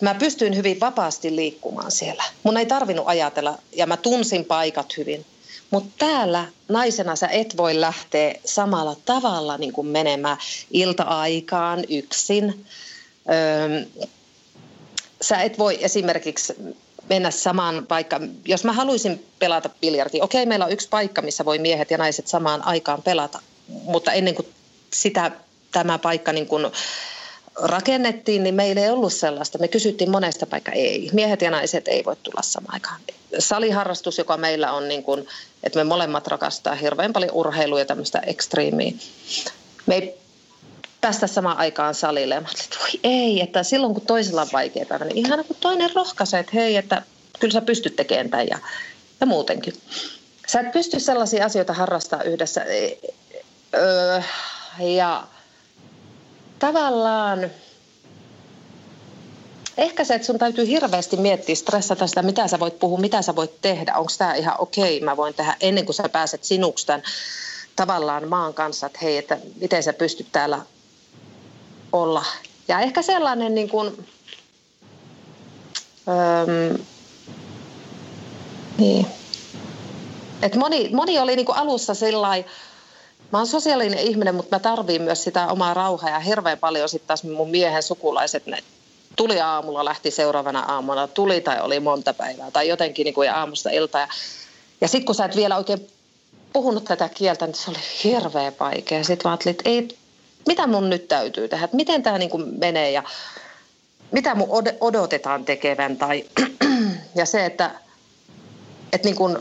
mä 0.02 0.14
pystyin 0.14 0.56
hyvin 0.56 0.80
vapaasti 0.80 1.36
liikkumaan 1.36 1.92
siellä. 1.92 2.24
Mun 2.44 2.58
ei 2.58 2.66
tarvinnut 2.66 3.08
ajatella 3.08 3.58
ja 3.76 3.88
mä 3.88 3.98
tunsin 3.98 4.46
paikat 4.46 4.98
hyvin. 4.98 5.26
Mutta 5.72 5.90
täällä 5.98 6.46
naisena 6.68 7.16
sä 7.16 7.28
et 7.28 7.58
voi 7.58 7.82
lähteä 7.82 8.36
samalla 8.46 8.96
tavalla 9.06 9.58
niin 9.58 9.74
kuin 9.74 9.88
menemään 9.88 10.38
ilta-aikaan 10.72 11.84
yksin. 11.90 12.66
Öö, 13.30 13.86
sä 15.22 15.42
et 15.42 15.58
voi 15.58 15.78
esimerkiksi 15.82 16.54
mennä 17.10 17.32
samaan 17.32 17.86
paikkaan. 17.88 18.32
Jos 18.46 18.64
mä 18.64 18.74
haluaisin 18.74 19.26
pelata 19.40 19.70
biljardia, 19.82 20.24
okei, 20.24 20.46
meillä 20.46 20.66
on 20.66 20.72
yksi 20.72 20.90
paikka, 20.90 21.22
missä 21.22 21.46
voi 21.46 21.60
miehet 21.60 21.92
ja 21.92 21.98
naiset 21.98 22.28
samaan 22.28 22.66
aikaan 22.66 23.02
pelata, 23.02 23.40
mutta 23.68 24.12
ennen 24.12 24.36
kuin 24.36 24.48
sitä 24.94 25.32
tämä 25.72 25.98
paikka 25.98 26.34
niin 26.34 26.48
kuin 26.48 26.66
rakennettiin, 27.56 28.44
niin 28.44 28.56
meillä 28.56 28.82
ei 28.82 28.90
ollut 28.90 29.14
sellaista. 29.14 29.58
Me 29.58 29.68
kysyttiin 29.68 30.12
monesta 30.12 30.46
paikkaa, 30.46 30.74
ei. 30.74 31.10
Miehet 31.14 31.42
ja 31.42 31.52
naiset 31.52 31.88
ei 31.88 32.06
voi 32.06 32.16
tulla 32.24 32.42
samaan 32.42 32.74
aikaan. 32.74 33.02
Saliharrastus, 33.40 34.18
joka 34.18 34.38
meillä 34.38 34.72
on, 34.72 34.88
niin 34.88 35.04
kuin, 35.04 35.28
että 35.64 35.80
me 35.80 35.84
molemmat 35.84 36.28
rakastaa 36.28 36.76
hirveän 36.76 37.14
paljon 37.14 37.32
urheilua 37.34 37.80
ja 37.80 37.86
tämmöistä 37.86 38.20
ekstriimiä. 38.20 38.92
Me 39.86 39.96
ei 39.96 40.27
päästä 41.02 41.28
samaan 41.28 41.58
aikaan 41.58 41.96
salille. 41.96 42.36
Ja 42.36 42.42
mä 42.42 42.48
että 42.64 42.78
voi 42.80 43.00
ei, 43.04 43.42
että 43.42 43.64
silloin 43.64 43.94
kun 43.94 44.06
toisella 44.06 44.42
on 44.42 44.48
vaikea 44.54 44.86
päivä, 44.86 45.06
niin 45.06 45.18
ihan 45.18 45.46
kun 45.46 45.56
toinen 45.60 45.90
rohkaisee, 45.96 46.40
että 46.40 46.52
hei, 46.56 46.76
että 46.76 47.02
kyllä 47.40 47.54
sä 47.54 47.62
pystyt 47.62 47.96
tekemään 47.96 48.30
tämän 48.30 48.48
ja, 48.48 48.60
ja 49.22 49.26
muutenkin. 49.26 49.74
Sä 50.48 50.60
et 50.60 50.72
pysty 50.72 51.00
sellaisia 51.00 51.46
asioita 51.46 51.74
harrastaa 51.74 52.24
yhdessä. 52.24 52.66
Öö, 53.76 54.22
ja 54.80 55.28
tavallaan 56.60 57.52
ehkä 59.78 60.04
se, 60.04 60.14
että 60.14 60.26
sun 60.26 60.40
täytyy 60.40 60.68
hirveästi 60.68 61.18
miettiä, 61.18 61.56
stressata 61.56 62.08
sitä, 62.08 62.22
mitä 62.22 62.48
sä 62.48 62.60
voit 62.60 62.80
puhua, 62.80 63.00
mitä 63.00 63.22
sä 63.22 63.36
voit 63.36 63.62
tehdä, 63.62 63.94
onko 63.96 64.12
tämä 64.18 64.36
ihan 64.36 64.56
okei, 64.60 64.98
okay, 64.98 65.06
mä 65.06 65.18
voin 65.18 65.34
tehdä 65.34 65.56
ennen 65.62 65.86
kuin 65.86 65.96
sä 65.96 66.10
pääset 66.10 66.44
sinuksi 66.44 66.88
tämän 66.88 67.04
tavallaan 67.76 68.28
maan 68.28 68.54
kanssa, 68.54 68.88
että 68.88 69.00
hei, 69.02 69.18
että 69.18 69.38
miten 69.62 69.84
sä 69.84 69.94
pystyt 69.94 70.28
täällä 70.32 70.62
olla. 72.02 72.26
Ja 72.68 72.80
ehkä 72.80 73.02
sellainen 73.02 73.56
niin 73.56 73.70
kuin, 73.70 74.08
öö, 76.08 76.78
niin. 78.78 79.08
Et 80.42 80.56
moni, 80.56 80.90
moni 80.94 81.20
oli 81.20 81.36
niin 81.36 81.46
kuin 81.46 81.58
alussa 81.58 81.94
sellainen, 81.94 82.46
Mä 83.32 83.38
oon 83.38 83.48
sosiaalinen 83.48 84.00
ihminen, 84.00 84.36
mutta 84.36 84.56
mä 84.56 84.60
tarviin 84.60 85.02
myös 85.02 85.24
sitä 85.24 85.48
omaa 85.48 85.74
rauhaa 85.74 86.10
ja 86.10 86.20
hirveän 86.20 86.58
paljon 86.58 86.90
sitten 86.90 87.08
taas 87.08 87.24
mun 87.24 87.50
miehen 87.50 87.84
sukulaiset, 87.84 88.46
ne 88.46 88.64
tuli 89.16 89.42
aamulla, 89.42 89.86
lähti 89.86 90.12
seuraavana 90.12 90.60
aamuna, 90.60 91.08
tuli 91.08 91.42
tai 91.42 91.62
oli 91.62 91.80
monta 91.80 92.14
päivää 92.14 92.52
tai 92.52 92.68
jotenkin 92.68 93.04
niin 93.04 93.14
kuin 93.14 93.32
aamusta 93.32 93.70
iltaa. 93.70 94.02
Ja, 94.02 94.08
ja 94.82 94.88
sitten 94.88 95.06
kun 95.06 95.16
sä 95.16 95.26
et 95.26 95.36
vielä 95.36 95.58
oikein 95.58 95.88
puhunut 96.54 96.84
tätä 96.84 97.10
kieltä, 97.10 97.46
niin 97.46 97.56
se 97.56 97.72
oli 97.72 97.80
hirveän 98.04 98.54
vaikea. 98.60 99.04
Sitten 99.04 99.30
mä 99.30 99.32
ajattelin, 99.32 99.56
että 99.60 99.70
ei, 99.70 99.98
mitä 100.48 100.68
mun 100.68 100.90
nyt 100.90 101.08
täytyy 101.08 101.48
tehdä, 101.48 101.66
että 101.66 101.76
miten 101.78 102.04
tämä 102.04 102.18
niin 102.18 102.60
menee 102.60 102.92
ja 102.92 103.04
mitä 104.12 104.36
mun 104.36 104.50
odotetaan 104.82 105.46
tekevän. 105.46 105.98
Tai, 105.98 106.26
ja 107.16 107.26
se, 107.26 107.46
että, 107.46 107.72
että 108.94 109.08
niin 109.08 109.16
kuin 109.16 109.38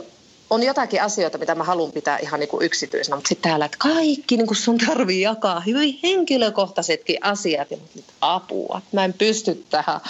on 0.49 0.63
jotakin 0.63 1.01
asioita, 1.01 1.37
mitä 1.37 1.55
mä 1.55 1.63
haluan 1.63 1.91
pitää 1.91 2.17
ihan 2.17 2.39
niin 2.39 2.49
kuin 2.49 2.65
yksityisenä, 2.65 3.15
mutta 3.15 3.27
sitten 3.27 3.49
täällä, 3.49 3.65
että 3.65 3.77
kaikki 3.77 4.37
niin 4.37 4.47
kuin 4.47 4.57
sun 4.57 4.77
tarvii 4.77 5.21
jakaa, 5.21 5.59
hyvin 5.59 5.99
henkilökohtaisetkin 6.03 7.17
asiat, 7.21 7.71
ja 7.71 7.77
apua, 8.21 8.81
mä 8.91 9.05
en 9.05 9.13
pysty 9.13 9.65
tähän. 9.69 10.01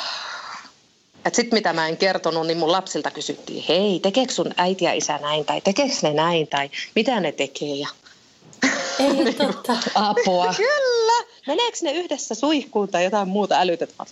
Sitten 1.34 1.58
mitä 1.58 1.74
mä 1.74 1.88
en 1.88 1.98
kertonut, 1.98 2.48
niin 2.48 2.58
mun 2.58 2.72
lapsilta 2.72 3.12
kysyttiin, 3.12 3.64
hei, 3.70 4.00
tekeekö 4.00 4.34
sun 4.34 4.54
äiti 4.58 4.86
ja 4.86 4.94
isä 4.94 5.18
näin, 5.18 5.46
tai 5.46 5.62
tekeekö 5.62 5.94
ne 6.02 6.14
näin, 6.14 6.48
tai 6.48 6.70
mitä 6.96 7.20
ne 7.20 7.32
tekee, 7.32 7.76
ja 7.76 7.88
ei 9.00 9.14
niin 9.14 9.36
totta. 9.36 9.78
Apua. 9.96 10.54
Kyllä. 10.58 11.24
Meneekö 11.48 11.78
ne 11.82 11.92
yhdessä 11.92 12.36
suihkuun 12.36 12.88
tai 12.90 13.04
jotain 13.04 13.28
muuta 13.28 13.60
älytettä? 13.60 14.06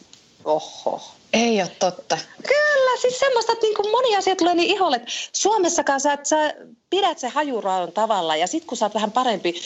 Oho. 0.46 1.01
Ei 1.34 1.62
ole 1.62 1.72
totta. 1.80 2.18
Kyllä, 2.48 3.01
siis 3.01 3.20
semmoista, 3.20 3.51
että 3.51 3.65
niin 3.65 3.92
moni 3.92 4.15
asia 4.15 4.36
tulee 4.36 4.56
niin 4.56 4.75
iholle, 4.75 4.96
että 4.96 5.12
Suomessakaan 5.34 6.01
sä, 6.01 6.18
sä 6.24 6.54
pidät 6.89 7.20
se 7.20 7.27
hajuraon 7.27 7.92
tavalla 7.92 8.36
ja 8.36 8.48
sitten 8.48 8.68
kun 8.68 8.77
sä 8.77 8.86
oot 8.86 8.94
vähän 8.94 9.12
parempi 9.12 9.62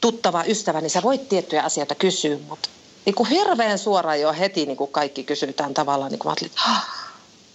tuttava 0.00 0.44
ystävä, 0.44 0.80
niin 0.80 0.90
sä 0.90 1.02
voit 1.02 1.28
tiettyjä 1.28 1.62
asioita 1.62 1.94
kysyä, 1.94 2.38
mutta 2.48 2.68
niin 3.04 3.14
kuin 3.14 3.28
hirveän 3.28 3.78
suoraan 3.78 4.20
jo 4.20 4.32
heti 4.32 4.66
niin 4.66 4.76
kuin 4.76 4.90
kaikki 4.90 5.24
kysytään 5.24 5.74
tavallaan, 5.74 6.10
niin 6.10 6.18
kuin 6.18 6.28
mä 6.28 6.30
ajattelin, 6.30 6.52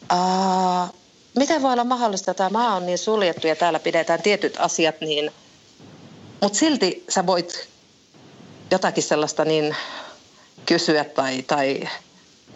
että 0.02 1.00
miten 1.36 1.62
voi 1.62 1.74
olla 1.74 1.84
mahdollista, 1.84 2.32
että 2.32 2.50
tämä 2.50 2.64
maa 2.64 2.76
on 2.76 2.86
niin 2.86 2.98
suljettu 2.98 3.48
ja 3.48 3.56
täällä 3.56 3.80
pidetään 3.80 4.22
tietyt 4.22 4.56
asiat 4.60 5.02
niin, 5.02 5.32
mutta 6.42 6.60
silti 6.60 7.04
sä 7.10 7.26
voit 7.26 7.70
jotakin 8.72 9.04
sellaista 9.04 9.46
niin 9.46 9.76
kysyä 10.66 11.04
tai, 11.04 11.42
tai 11.42 11.90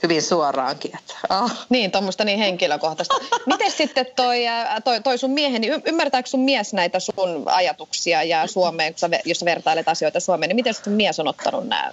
hyvin 0.03 0.21
suoraankin. 0.21 0.91
Että, 0.97 1.13
oh. 1.29 1.51
Niin, 1.69 1.91
tuommoista 1.91 2.23
niin 2.23 2.39
henkilökohtaista. 2.39 3.15
Miten 3.45 3.71
sitten 3.71 4.05
toi, 4.15 4.37
toi, 4.83 5.01
toi 5.01 5.17
sun 5.17 5.31
miehen, 5.31 5.61
niin 5.61 5.81
ymmärtääkö 5.85 6.29
sun 6.29 6.39
mies 6.39 6.73
näitä 6.73 6.99
sun 6.99 7.43
ajatuksia 7.45 8.23
ja 8.23 8.47
Suomeen, 8.47 8.95
jos 9.25 9.39
sä 9.39 9.45
vertailet 9.45 9.87
asioita 9.87 10.19
Suomeen, 10.19 10.49
niin 10.49 10.55
miten 10.55 10.73
sun 10.73 10.93
mies 10.93 11.19
on 11.19 11.27
ottanut 11.27 11.67
nämä 11.67 11.91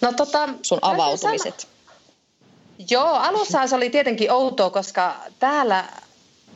no, 0.00 0.12
tota, 0.12 0.48
sun 0.62 0.78
avautumiset? 0.82 1.68
Joo, 2.90 3.14
alussa 3.14 3.66
se 3.66 3.76
oli 3.76 3.90
tietenkin 3.90 4.32
outoa, 4.32 4.70
koska 4.70 5.16
täällä 5.38 5.84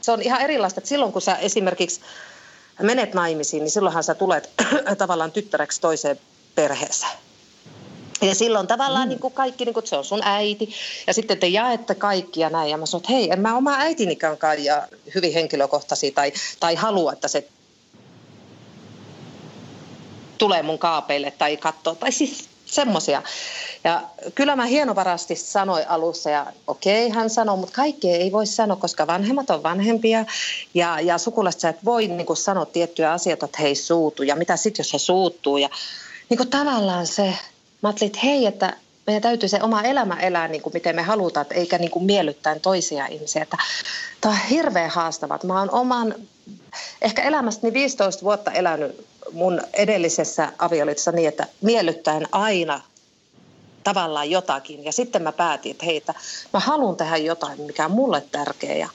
se 0.01 0.13
on 0.13 0.23
ihan 0.23 0.41
erilaista, 0.41 0.81
että 0.81 0.89
silloin 0.89 1.13
kun 1.13 1.23
sä 1.23 1.37
esimerkiksi 1.37 2.01
menet 2.83 3.15
naimisiin, 3.15 3.61
niin 3.61 3.71
silloinhan 3.71 4.05
sä 4.05 4.15
tulet 4.15 4.51
tavallaan 4.99 5.33
tyttäreksi 5.33 5.81
toiseen 5.81 6.21
perheeseen. 6.55 7.19
Ja 8.23 8.35
silloin 8.35 8.67
tavallaan 8.67 9.07
mm. 9.07 9.09
niin 9.09 9.19
kuin 9.19 9.35
kaikki, 9.35 9.65
niin 9.65 9.75
kuin, 9.75 9.87
se 9.87 9.97
on 9.97 10.05
sun 10.05 10.21
äiti. 10.23 10.75
Ja 11.07 11.15
sitten 11.15 11.39
te 11.39 11.47
jaette 11.47 11.95
kaikki 11.95 12.41
ja 12.41 12.51
näin. 12.51 12.71
Ja 12.71 12.79
mä 12.79 12.87
sanoin, 12.87 13.03
että 13.03 13.13
hei, 13.13 13.31
en 13.31 13.41
mä 13.41 13.57
oma 13.57 13.75
äitinikään 13.77 14.39
ja 14.59 14.89
hyvin 15.15 15.33
henkilökohtaisia 15.33 16.11
tai, 16.15 16.33
tai 16.61 16.75
halua, 16.75 17.13
että 17.13 17.29
se 17.29 17.49
tulee 20.39 20.63
mun 20.63 20.79
kaapeille 20.79 21.31
tai 21.31 21.57
katsoo. 21.57 21.95
Tai 21.95 22.13
siis 22.13 22.49
semmoisia. 22.67 23.23
Ja 23.85 24.03
kyllä 24.35 24.57
mä 24.57 24.65
hienovarasti 24.67 25.37
sanoin 25.37 25.89
alussa 25.89 26.31
ja 26.31 26.47
okei 26.67 27.07
okay, 27.07 27.19
hän 27.19 27.31
sanoi, 27.31 27.57
mutta 27.57 27.75
kaikkea 27.75 28.17
ei 28.17 28.33
voi 28.33 28.47
sanoa, 28.47 28.77
koska 28.77 29.07
vanhemmat 29.07 29.51
on 29.51 29.63
vanhempia 29.63 30.25
ja, 30.75 31.01
ja 31.01 31.19
sukulaiset 31.19 31.61
sä 31.61 31.69
et 31.69 31.85
voi 31.85 32.09
niin 32.09 32.27
kuin 32.27 32.37
sanoa 32.37 32.67
tiettyjä 32.67 33.13
asioita, 33.13 33.45
että 33.45 33.63
hei 33.63 33.75
suutu 33.75 34.23
ja 34.23 34.37
mitä 34.37 34.57
sitten 34.57 34.81
jos 34.81 34.93
he 34.93 34.99
suuttuu 34.99 35.57
ja 35.57 35.69
niin 36.29 36.39
kuin 36.39 36.51
tavallaan 36.51 37.07
se 37.07 37.35
mä 37.83 37.89
ajattelin, 37.89 38.11
että 38.11 38.27
hei, 38.27 38.47
että 38.47 38.77
meidän 39.07 39.23
täytyy 39.23 39.49
se 39.49 39.63
oma 39.63 39.83
elämä 39.83 40.21
elää 40.21 40.49
niin 40.49 40.63
kuin 40.63 40.73
miten 40.73 40.97
me 40.97 41.03
halutaan, 41.03 41.47
eikä 41.51 41.79
niin 41.79 41.91
kuin 41.91 42.05
miellyttäen 42.05 42.61
toisia 42.61 43.07
ihmisiä. 43.07 43.47
Tämä 44.21 44.35
on 44.35 44.41
hirveän 44.51 44.91
haastavaa. 44.91 45.39
Mä 45.45 45.59
oon 45.59 45.71
oman, 45.71 46.15
ehkä 47.03 47.23
elämästäni 47.23 47.73
15 47.73 48.25
vuotta 48.25 48.53
elänyt 48.53 49.07
mun 49.33 49.61
edellisessä 49.73 50.53
avioliitossa 50.59 51.13
niin, 51.13 51.29
että 51.29 51.47
miellyttäen 51.61 52.27
aina 52.33 52.81
tavallaan 53.85 54.31
jotakin. 54.31 54.85
Ja 54.85 54.93
sitten 54.93 55.23
mä 55.23 55.33
päätin, 55.33 55.71
että 55.71 55.87
hei, 55.87 55.97
että 55.97 56.15
mä 56.53 56.61
haluan 56.61 56.97
tehdä 56.97 57.17
jotain, 57.17 57.61
mikä 57.61 57.85
on 57.85 57.91
mulle 57.91 58.21
tärkeä. 58.33 58.77
Ja, 58.77 58.89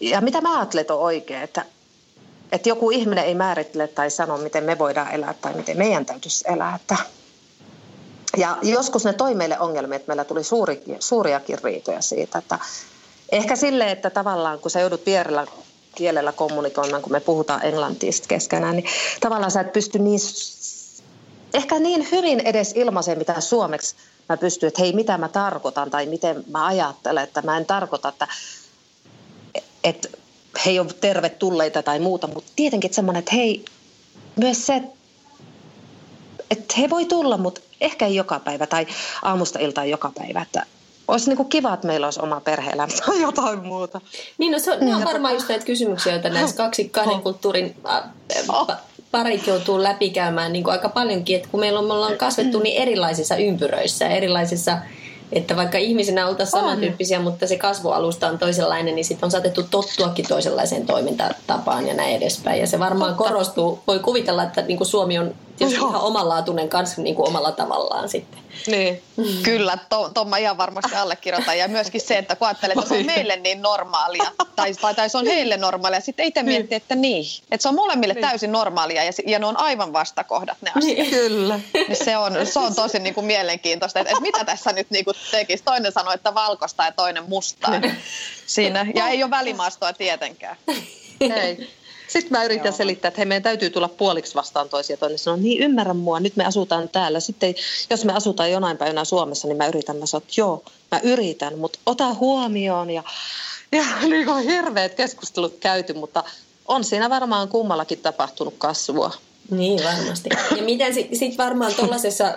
ja 0.00 0.20
mitä 0.20 0.40
mä 0.40 0.58
ajattelen, 0.58 0.86
on 0.90 0.98
oikein, 0.98 1.42
että 1.42 1.64
että 2.52 2.68
joku 2.68 2.90
ihminen 2.90 3.24
ei 3.24 3.34
määrittele 3.34 3.88
tai 3.88 4.10
sano, 4.10 4.36
miten 4.36 4.64
me 4.64 4.78
voidaan 4.78 5.12
elää 5.12 5.34
tai 5.34 5.54
miten 5.54 5.78
meidän 5.78 6.06
täytyisi 6.06 6.44
elää. 6.48 6.74
Että 6.76 6.96
ja 8.36 8.58
joskus 8.62 9.04
ne 9.04 9.12
toi 9.12 9.34
meille 9.34 9.58
ongelmia, 9.58 9.96
että 9.96 10.08
meillä 10.08 10.24
tuli 10.24 10.44
suuri, 10.44 10.82
suuriakin 11.00 11.58
riitoja 11.64 12.00
siitä, 12.00 12.38
että 12.38 12.58
ehkä 13.32 13.56
sille, 13.56 13.90
että 13.90 14.10
tavallaan 14.10 14.58
kun 14.58 14.70
sä 14.70 14.80
joudut 14.80 15.06
vierellä 15.06 15.46
kielellä 15.96 16.32
kommunikoimaan, 16.32 17.02
kun 17.02 17.12
me 17.12 17.20
puhutaan 17.20 17.64
englantista 17.64 18.28
keskenään, 18.28 18.76
niin 18.76 18.86
tavallaan 19.20 19.50
sä 19.50 19.60
et 19.60 19.72
pysty 19.72 19.98
niin, 19.98 20.20
ehkä 21.54 21.78
niin 21.78 22.08
hyvin 22.12 22.40
edes 22.40 22.72
ilmaiseen, 22.76 23.18
mitä 23.18 23.40
suomeksi 23.40 23.96
mä 24.28 24.36
pystyn, 24.36 24.68
että 24.68 24.82
hei, 24.82 24.92
mitä 24.92 25.18
mä 25.18 25.28
tarkoitan 25.28 25.90
tai 25.90 26.06
miten 26.06 26.44
mä 26.50 26.66
ajattelen, 26.66 27.24
että 27.24 27.42
mä 27.42 27.56
en 27.56 27.66
tarkoita, 27.66 28.08
että, 28.08 28.28
että 29.84 30.08
he 30.64 30.70
ei 30.70 30.78
ole 30.78 30.88
tervetulleita 31.00 31.82
tai 31.82 31.98
muuta, 31.98 32.26
mutta 32.26 32.52
tietenkin 32.56 32.94
semmoinen, 32.94 33.18
että 33.18 33.34
hei, 33.34 33.64
myös 34.36 34.66
se, 34.66 34.82
että 36.50 36.74
he 36.78 36.90
voi 36.90 37.04
tulla, 37.04 37.38
mutta 37.38 37.60
ehkä 37.80 38.06
ei 38.06 38.14
joka 38.14 38.40
päivä 38.40 38.66
tai 38.66 38.86
aamusta 39.22 39.58
iltaan 39.58 39.90
joka 39.90 40.12
päivä, 40.18 40.42
että 40.42 40.66
olisi 41.08 41.28
niin 41.28 41.36
kuin 41.36 41.48
kiva, 41.48 41.74
että 41.74 41.86
meillä 41.86 42.06
olisi 42.06 42.20
oma 42.20 42.40
perhe-elämä 42.40 42.92
tai 43.06 43.20
jotain 43.20 43.66
muuta. 43.66 44.00
Niin, 44.38 44.52
no 44.52 44.58
se 44.58 44.72
on, 44.72 44.78
ne 44.80 44.94
on 44.94 45.04
varmaan 45.04 45.34
just 45.34 45.48
näitä 45.48 45.64
kysymyksiä, 45.64 46.12
joita 46.12 46.28
näissä 46.28 46.56
kaksi 46.56 46.88
kahden 46.88 47.20
kulttuurin 47.20 47.76
parit 49.10 49.46
joutuu 49.46 49.82
läpikäymään 49.82 50.52
niin 50.52 50.64
kuin 50.64 50.72
aika 50.72 50.88
paljonkin, 50.88 51.36
että 51.36 51.48
kun 51.48 51.60
meillä 51.60 51.78
on, 51.78 51.86
me 51.86 51.92
ollaan 51.92 52.18
kasvettu 52.18 52.58
niin 52.58 52.82
erilaisissa 52.82 53.36
ympyröissä, 53.36 54.08
erilaisissa 54.08 54.78
että 55.32 55.56
vaikka 55.56 55.78
ihmisenä 55.78 56.28
oltaisiin 56.28 56.60
samantyyppisiä, 56.60 57.20
mutta 57.20 57.46
se 57.46 57.58
kasvualusta 57.58 58.28
on 58.28 58.38
toisenlainen, 58.38 58.94
niin 58.94 59.04
sitten 59.04 59.26
on 59.26 59.30
saatettu 59.30 59.62
tottuakin 59.62 60.28
toisenlaiseen 60.28 60.86
toimintatapaan 60.86 61.86
ja 61.86 61.94
näin 61.94 62.16
edespäin. 62.16 62.60
Ja 62.60 62.66
se 62.66 62.78
varmaan 62.78 63.14
Totta. 63.14 63.24
korostuu. 63.24 63.78
Voi 63.86 63.98
kuvitella, 63.98 64.42
että 64.42 64.62
niin 64.62 64.78
kuin 64.78 64.88
Suomi 64.88 65.18
on 65.18 65.34
tietysti 65.56 65.80
ihan 65.80 66.00
omanlaatuinen 66.00 66.68
kanssa 66.68 67.02
niin 67.02 67.14
kuin 67.14 67.28
omalla 67.28 67.52
tavallaan 67.52 68.08
sitten. 68.08 68.40
Niin. 68.66 69.02
Mm. 69.16 69.24
Kyllä, 69.42 69.78
to 70.14 70.24
mä 70.24 70.38
ihan 70.38 70.58
varmasti 70.58 70.96
allekirjoitan. 70.96 71.58
Ja 71.58 71.68
myöskin 71.68 72.00
se, 72.00 72.18
että 72.18 72.36
kun 72.36 72.48
ajattelee, 72.48 72.74
että 72.78 72.88
se 72.88 72.94
on 72.94 73.06
meille 73.06 73.36
niin 73.36 73.62
normaalia, 73.62 74.32
tai, 74.56 74.74
tai, 74.74 74.94
tai 74.94 75.10
se 75.10 75.18
on 75.18 75.26
heille 75.26 75.56
normaalia, 75.56 76.00
sitten 76.00 76.26
itse 76.26 76.42
niin. 76.42 76.52
miettii, 76.52 76.76
että 76.76 76.94
niin. 76.94 77.24
Että 77.50 77.62
se 77.62 77.68
on 77.68 77.74
molemmille 77.74 78.14
niin. 78.14 78.26
täysin 78.28 78.52
normaalia 78.52 79.04
ja, 79.04 79.12
ja 79.26 79.38
ne 79.38 79.46
on 79.46 79.56
aivan 79.56 79.92
vastakohdat 79.92 80.58
ne 80.60 80.70
asiat. 80.76 80.98
Niin. 80.98 81.10
Kyllä. 81.10 81.60
Niin 81.74 82.04
se, 82.04 82.16
on, 82.16 82.46
se 82.46 82.58
on 82.58 82.74
tosi 82.74 82.98
niin 82.98 83.14
kuin 83.14 83.26
mielenkiintoista, 83.26 84.00
että, 84.00 84.10
että 84.10 84.22
mitä 84.22 84.44
tässä 84.44 84.72
nyt 84.72 84.90
niin 84.90 85.04
kuin 85.04 85.16
tekisi. 85.30 85.64
Toinen 85.64 85.92
sanoi, 85.92 86.14
että 86.14 86.34
valkoista 86.34 86.84
ja 86.84 86.92
toinen 86.92 87.28
mustaa. 87.28 87.78
Niin. 87.78 87.96
Siinä. 88.46 88.86
Ja 88.94 89.08
ei 89.08 89.22
ole 89.22 89.30
välimaastoa 89.30 89.92
tietenkään. 89.92 90.56
Ei. 91.20 91.68
Sitten 92.08 92.38
mä 92.38 92.44
yritän 92.44 92.66
Joo. 92.66 92.76
selittää, 92.76 93.08
että 93.08 93.18
hei, 93.18 93.26
meidän 93.26 93.42
täytyy 93.42 93.70
tulla 93.70 93.88
puoliksi 93.88 94.34
vastaan 94.34 94.68
toisia. 94.68 94.96
Toinen 94.96 95.18
sanoo, 95.18 95.36
niin 95.36 95.62
ymmärrä 95.62 95.94
mua, 95.94 96.20
nyt 96.20 96.36
me 96.36 96.44
asutaan 96.44 96.88
täällä. 96.88 97.20
Sitten 97.20 97.54
jos 97.90 98.04
me 98.04 98.12
asutaan 98.12 98.50
jonain 98.50 98.76
päivänä 98.76 99.04
Suomessa, 99.04 99.48
niin 99.48 99.56
mä 99.56 99.66
yritän, 99.66 99.96
mä 99.96 100.06
sanon, 100.06 100.22
että 100.22 100.40
joo, 100.40 100.64
mä 100.90 101.00
yritän, 101.02 101.58
mutta 101.58 101.78
ota 101.86 102.14
huomioon. 102.14 102.90
Ja, 102.90 103.02
ja 103.72 103.84
niin 104.08 104.26
kuin 104.26 104.48
hirveät 104.48 104.94
keskustelut 104.94 105.56
käyty, 105.60 105.92
mutta 105.92 106.24
on 106.68 106.84
siinä 106.84 107.10
varmaan 107.10 107.48
kummallakin 107.48 107.98
tapahtunut 107.98 108.54
kasvua. 108.58 109.10
Niin 109.50 109.84
varmasti. 109.84 110.28
Ja 110.56 110.62
miten 110.62 110.94
sitten 110.94 111.18
sit 111.18 111.38
varmaan 111.38 111.74
tuollaisessa 111.74 112.34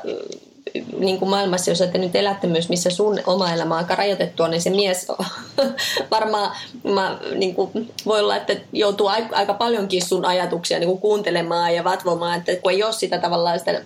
niin 0.98 1.20
kuin 1.20 1.30
maailmassa, 1.30 1.72
jos 1.72 1.84
nyt 1.94 2.16
elätte 2.16 2.48
myös, 2.48 2.70
missä 2.70 2.90
sun 2.90 3.20
oma 3.26 3.54
elämä 3.54 3.76
on 3.76 3.78
aika 3.78 3.96
rajoitettua, 3.96 4.48
niin 4.48 4.62
se 4.62 4.70
mies 4.70 5.08
varmaan 6.12 6.56
mä, 6.84 7.20
niin 7.36 7.56
kuin, 7.56 7.94
voi 8.06 8.20
olla, 8.20 8.36
että 8.36 8.56
joutuu 8.74 9.08
aika, 9.08 9.36
aika 9.36 9.54
paljonkin 9.54 10.06
sun 10.06 10.26
ajatuksia 10.26 10.80
niin 10.80 10.90
kuin 10.90 11.02
kuuntelemaan 11.02 11.76
ja 11.76 11.84
vatvomaan, 11.84 12.38
että 12.38 12.56
kun 12.56 12.72
ei 12.72 12.84
ole 12.84 12.94
sitä 12.94 13.18
tavallaan 13.18 13.60
sitä 13.60 13.82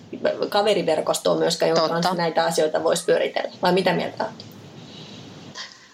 kaveriverkostoa 0.48 1.36
myöskään, 1.36 1.68
jonka 1.68 1.88
kanssa 1.88 2.14
näitä 2.14 2.44
asioita 2.44 2.84
voisi 2.84 3.04
pyöritellä. 3.04 3.50
Vai 3.62 3.72
mitä 3.72 3.92
mieltä 3.92 4.24
olet? 4.24 4.54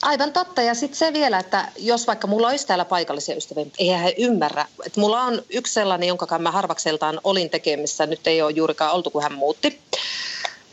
Aivan 0.03 0.33
totta. 0.33 0.62
Ja 0.62 0.75
sitten 0.75 0.99
se 0.99 1.12
vielä, 1.12 1.38
että 1.38 1.69
jos 1.79 2.07
vaikka 2.07 2.27
mulla 2.27 2.49
olisi 2.49 2.67
täällä 2.67 2.85
paikallisia 2.85 3.37
ystäviä, 3.37 3.64
mutta 3.64 3.77
eihän 3.79 4.01
he 4.01 4.14
ymmärrä. 4.19 4.67
Että 4.87 5.01
mulla 5.01 5.23
on 5.23 5.43
yksi 5.51 5.73
sellainen, 5.73 6.09
jonka 6.09 6.38
mä 6.38 6.51
harvakseltaan 6.51 7.21
olin 7.25 7.51
tekemissä. 7.51 8.07
Nyt 8.07 8.27
ei 8.27 8.43
ole 8.43 8.51
juurikaan 8.51 8.93
oltu, 8.93 9.11
kun 9.11 9.23
hän 9.23 9.35
muutti 9.35 9.81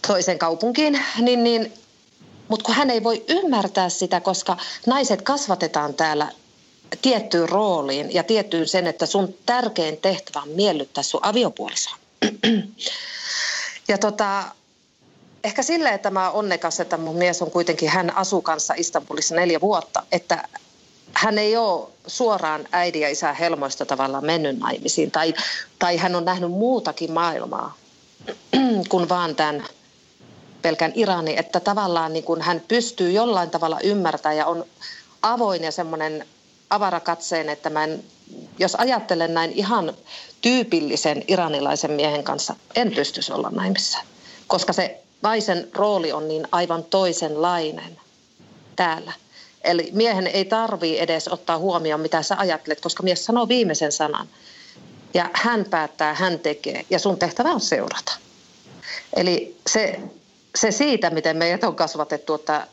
toiseen 0.08 0.40
kaupunkiin, 0.40 1.06
niin, 1.22 1.44
niin 1.44 1.74
mutta 2.48 2.66
kun 2.66 2.76
hän 2.76 2.90
ei 2.90 3.04
voi 3.04 3.26
ymmärtää 3.28 3.90
sitä, 3.90 4.20
koska 4.20 4.58
naiset 4.86 5.22
kasvatetaan 5.22 5.94
täällä 5.94 6.32
tiettyyn 7.02 7.50
rooliin 7.50 8.14
ja 8.14 8.24
tiettyyn 8.24 8.68
sen, 8.68 8.88
että 8.88 9.06
sun 9.06 9.36
tärkein 9.46 9.98
tehtävä 9.98 10.42
on 10.42 10.50
miellyttää 10.50 11.04
sun 11.04 11.20
aviopuolisoa. 11.24 11.96
ja 13.88 13.98
tota, 13.98 14.44
ehkä 15.44 15.64
sille, 15.64 15.90
että 15.90 16.10
mä 16.10 16.32
onnekas, 16.32 16.80
että 16.80 16.98
mun 16.98 17.16
mies 17.16 17.42
on 17.42 17.52
kuitenkin, 17.52 17.90
hän 17.90 18.16
asuu 18.16 18.42
kanssa 18.42 18.74
Istanbulissa 18.78 19.36
neljä 19.36 19.62
vuotta, 19.62 20.04
että 20.12 20.48
hän 21.14 21.38
ei 21.38 21.58
ole 21.58 21.88
suoraan 22.08 22.68
äidin 22.72 23.02
ja 23.02 23.10
isän 23.10 23.36
helmoista 23.36 23.86
tavallaan 23.86 24.26
mennyt 24.26 24.60
naimisiin 24.60 25.12
tai, 25.12 25.34
tai 25.80 25.98
hän 25.98 26.16
on 26.16 26.26
nähnyt 26.26 26.52
muutakin 26.52 27.12
maailmaa 27.12 27.76
kuin 28.90 29.10
vaan 29.10 29.36
tämän 29.36 29.66
pelkän 30.62 30.92
Irani, 30.96 31.38
että 31.38 31.60
tavallaan 31.60 32.14
niin 32.14 32.24
kuin 32.24 32.42
hän 32.42 32.62
pystyy 32.68 33.12
jollain 33.12 33.50
tavalla 33.50 33.80
ymmärtämään 33.80 34.38
ja 34.38 34.46
on 34.46 34.66
avoin 35.22 35.64
ja 35.64 35.72
semmoinen 35.72 36.26
avarakatseen, 36.70 37.50
että 37.50 37.70
mä 37.70 37.84
en, 37.84 38.04
jos 38.60 38.76
ajattelen 38.76 39.34
näin 39.34 39.52
ihan 39.52 39.94
tyypillisen 40.42 41.24
iranilaisen 41.28 41.92
miehen 41.92 42.24
kanssa, 42.24 42.56
en 42.76 42.92
pystyisi 42.92 43.34
olla 43.34 43.50
naimissa, 43.50 43.98
koska 44.48 44.74
se 44.74 45.04
naisen 45.22 45.68
rooli 45.74 46.12
on 46.12 46.28
niin 46.28 46.48
aivan 46.52 46.84
toisenlainen 46.84 48.00
täällä. 48.76 49.14
Eli 49.64 49.90
miehen 49.94 50.28
ei 50.28 50.46
tarvii 50.46 51.00
edes 51.00 51.28
ottaa 51.28 51.58
huomioon, 51.58 52.02
mitä 52.02 52.24
sä 52.24 52.36
ajattelet, 52.38 52.82
koska 52.82 53.04
mies 53.04 53.26
sanoo 53.26 53.48
viimeisen 53.48 53.92
sanan. 53.92 54.28
Ja 55.14 55.30
hän 55.34 55.66
päättää, 55.66 56.14
hän 56.14 56.40
tekee, 56.40 56.86
ja 56.90 57.00
sun 57.00 57.20
tehtävä 57.20 57.50
on 57.50 57.62
seurata. 57.62 58.12
Eli 59.16 59.58
se 59.68 60.00
se 60.58 60.72
siitä, 60.72 61.10
miten 61.10 61.38
meidät 61.38 61.64
on 61.64 61.76
kasvatettu, 61.76 62.34
että 62.34 62.68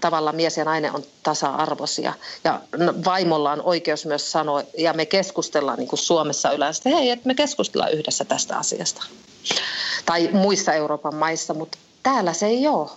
tavallaan 0.00 0.36
mies 0.36 0.56
ja 0.56 0.64
nainen 0.64 0.94
on 0.94 1.02
tasa-arvoisia. 1.22 2.12
Ja 2.44 2.60
vaimolla 3.04 3.52
on 3.52 3.62
oikeus 3.62 4.06
myös 4.06 4.32
sanoa, 4.32 4.62
ja 4.78 4.92
me 4.92 5.06
keskustellaan 5.06 5.78
niin 5.78 5.88
kuin 5.88 5.98
Suomessa 5.98 6.52
yleensä, 6.52 6.78
että 6.78 6.98
hei, 6.98 7.10
että 7.10 7.26
me 7.26 7.34
keskustellaan 7.34 7.92
yhdessä 7.92 8.24
tästä 8.24 8.58
asiasta. 8.58 9.04
Tai 10.06 10.28
muissa 10.32 10.72
Euroopan 10.72 11.14
maissa, 11.14 11.54
mutta 11.54 11.78
täällä 12.02 12.32
se 12.32 12.46
ei 12.46 12.68
ole. 12.68 12.90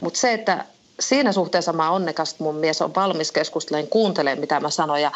Mutta 0.00 0.20
se, 0.20 0.32
että 0.32 0.64
siinä 1.00 1.32
suhteessa 1.32 1.72
mä 1.72 1.90
onnekas, 1.90 2.30
että 2.30 2.42
mun 2.44 2.54
mies 2.54 2.82
on 2.82 2.94
valmis 2.94 3.32
keskustelemaan, 3.32 3.90
kuuntelemaan 3.90 4.40
mitä 4.40 4.60
mä 4.60 4.70
sanon 4.70 5.02
ja, 5.02 5.12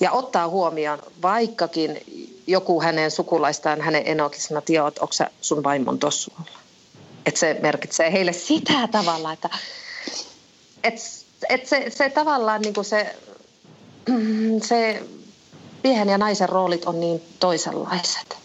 ja 0.00 0.12
ottaa 0.12 0.48
huomioon, 0.48 0.98
vaikkakin 1.22 2.00
joku 2.46 2.82
hänen 2.82 3.10
sukulaistaan, 3.10 3.80
hänen 3.80 4.02
enokin 4.06 4.40
sanoo, 4.40 4.62
että 4.88 5.00
onko 5.00 5.14
sun 5.40 5.64
vaimon 5.64 5.98
tossualla. 5.98 6.58
Että 7.26 7.40
se 7.40 7.56
merkitsee 7.62 8.12
heille 8.12 8.32
sitä 8.32 8.88
tavalla, 8.92 9.32
että 9.32 9.48
et, 10.84 10.94
et 11.48 11.66
se, 11.66 11.86
se 11.90 12.10
tavallaan 12.10 12.60
niin 12.60 12.74
kuin 12.74 12.84
se, 12.84 13.16
se 14.62 15.02
miehen 15.84 16.08
ja 16.08 16.18
naisen 16.18 16.48
roolit 16.48 16.84
on 16.84 17.00
niin 17.00 17.22
toisenlaiset. 17.40 18.36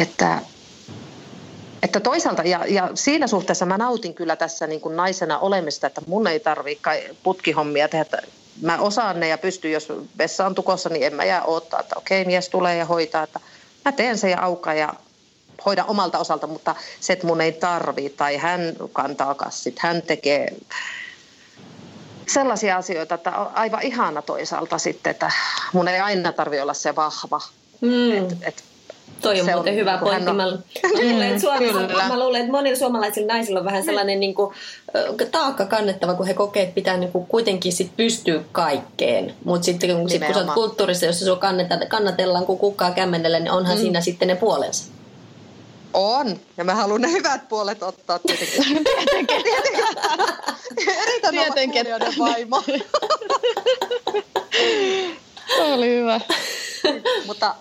Että, 0.00 0.42
että 1.82 2.00
toisaalta, 2.00 2.42
ja, 2.42 2.66
ja 2.68 2.90
siinä 2.94 3.26
suhteessa 3.26 3.66
mä 3.66 3.78
nautin 3.78 4.14
kyllä 4.14 4.36
tässä 4.36 4.66
niin 4.66 4.80
kuin 4.80 4.96
naisena 4.96 5.38
olemista, 5.38 5.86
että 5.86 6.02
mun 6.06 6.26
ei 6.26 6.40
tarvitse 6.40 7.14
putkihommia 7.22 7.88
tehdä, 7.88 8.22
mä 8.62 8.78
osaan 8.78 9.20
ne 9.20 9.28
ja 9.28 9.38
pystyn, 9.38 9.72
jos 9.72 9.92
vessa 10.18 10.46
on 10.46 10.54
tukossa, 10.54 10.88
niin 10.88 11.06
en 11.06 11.14
mä 11.14 11.24
jää 11.24 11.44
odottaa, 11.44 11.80
että 11.80 11.94
okei, 11.98 12.24
mies 12.24 12.48
tulee 12.48 12.76
ja 12.76 12.84
hoitaa, 12.84 13.22
että 13.22 13.40
mä 13.84 13.92
teen 13.92 14.18
sen 14.18 14.30
ja 14.30 14.42
auka 14.42 14.74
ja 14.74 14.94
hoidan 15.66 15.88
omalta 15.88 16.18
osalta, 16.18 16.46
mutta 16.46 16.74
se, 17.00 17.12
että 17.12 17.26
mun 17.26 17.40
ei 17.40 17.52
tarvii 17.52 18.10
tai 18.10 18.36
hän 18.36 18.60
kantaa 18.92 19.34
kassit, 19.34 19.78
hän 19.78 20.02
tekee 20.02 20.56
sellaisia 22.26 22.76
asioita, 22.76 23.14
että 23.14 23.38
on 23.38 23.50
aivan 23.54 23.82
ihana 23.82 24.22
toisaalta 24.22 24.78
sitten, 24.78 25.10
että 25.10 25.32
mun 25.72 25.88
ei 25.88 26.00
aina 26.00 26.32
tarvi 26.32 26.60
olla 26.60 26.74
se 26.74 26.96
vahva. 26.96 27.40
Mm. 27.80 28.12
Et, 28.12 28.36
et 28.42 28.64
Toi 29.20 29.40
on 29.40 29.46
se 29.46 29.54
muuten 29.54 29.72
on, 29.72 29.78
hyvä 29.78 29.98
pointti. 29.98 30.30
On... 30.30 30.36
Mä, 30.36 30.50
luulen, 30.50 31.34
että 31.34 32.08
mä 32.08 32.18
luulen, 32.18 32.40
että 32.40 32.52
monilla 32.52 32.78
suomalaisilla 32.78 33.32
naisilla 33.32 33.58
on 33.58 33.64
vähän 33.64 33.78
niin. 33.78 33.86
sellainen 33.86 34.20
niin 34.20 34.34
kuin, 34.34 34.54
taakka 35.30 35.66
kannettava, 35.66 36.14
kun 36.14 36.26
he 36.26 36.34
kokee, 36.34 36.62
että 36.62 36.74
pitää 36.74 36.96
niin 36.96 37.12
kuin, 37.12 37.26
kuitenkin 37.26 37.72
sit 37.72 37.96
pystyä 37.96 38.40
kaikkeen. 38.52 39.34
Mutta 39.44 39.64
sitten 39.64 39.96
kun, 39.96 40.10
sit, 40.10 40.24
kun 40.24 40.34
sä 40.34 40.40
oot 40.40 40.54
kulttuurissa, 40.54 41.06
jossa 41.06 41.24
sua 41.24 41.38
kannatellaan 41.88 42.46
kuin 42.46 42.58
kukkaa 42.58 42.90
kämmenellä, 42.90 43.40
niin 43.40 43.50
onhan 43.50 43.76
mm. 43.76 43.80
siinä 43.80 44.00
sitten 44.00 44.28
ne 44.28 44.34
puolensa. 44.34 44.84
On, 45.94 46.40
ja 46.56 46.64
mä 46.64 46.74
haluan 46.74 47.00
ne 47.00 47.12
hyvät 47.12 47.48
puolet 47.48 47.82
ottaa 47.82 48.18
tietenkin. 48.18 48.84
tietenkin. 48.84 49.42
tietenkin. 49.42 49.84
Eritän 51.02 51.34
tietenkin. 51.34 51.86
vaimo. 52.18 52.62
oli 55.60 55.88
hyvä. 55.88 56.20
Mutta 57.26 57.54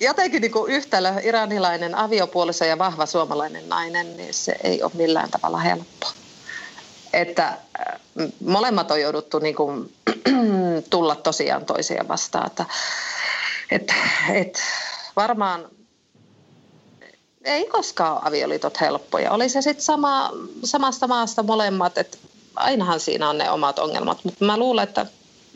jotenkin 0.00 0.42
niin 0.42 0.52
kuin 0.52 0.72
yhtälö 0.72 1.12
iranilainen 1.22 1.94
aviopuoliso 1.94 2.64
ja 2.64 2.78
vahva 2.78 3.06
suomalainen 3.06 3.68
nainen, 3.68 4.16
niin 4.16 4.34
se 4.34 4.56
ei 4.64 4.82
ole 4.82 4.90
millään 4.94 5.30
tavalla 5.30 5.58
helppo. 5.58 6.06
Että 7.12 7.46
äh, 7.46 7.58
molemmat 8.44 8.90
on 8.90 9.00
jouduttu 9.00 9.38
niin 9.38 9.54
kuin, 9.54 9.94
tulla 10.90 11.16
tosiaan 11.16 11.66
toisiaan 11.66 12.08
vastaan. 12.08 12.46
Että, 12.46 12.64
et, 13.70 13.94
et, 14.34 14.60
varmaan 15.16 15.68
ei 17.44 17.66
koskaan 17.66 18.12
ole 18.12 18.20
avioliitot 18.24 18.80
helppoja. 18.80 19.32
Oli 19.32 19.48
se 19.48 19.62
sitten 19.62 19.84
sama, 19.84 20.30
samasta 20.64 21.06
maasta 21.06 21.42
molemmat, 21.42 21.98
että 21.98 22.18
ainahan 22.56 23.00
siinä 23.00 23.28
on 23.28 23.38
ne 23.38 23.50
omat 23.50 23.78
ongelmat. 23.78 24.24
Mutta 24.24 24.44
mä 24.44 24.56
luulen, 24.56 24.84
että 24.84 25.06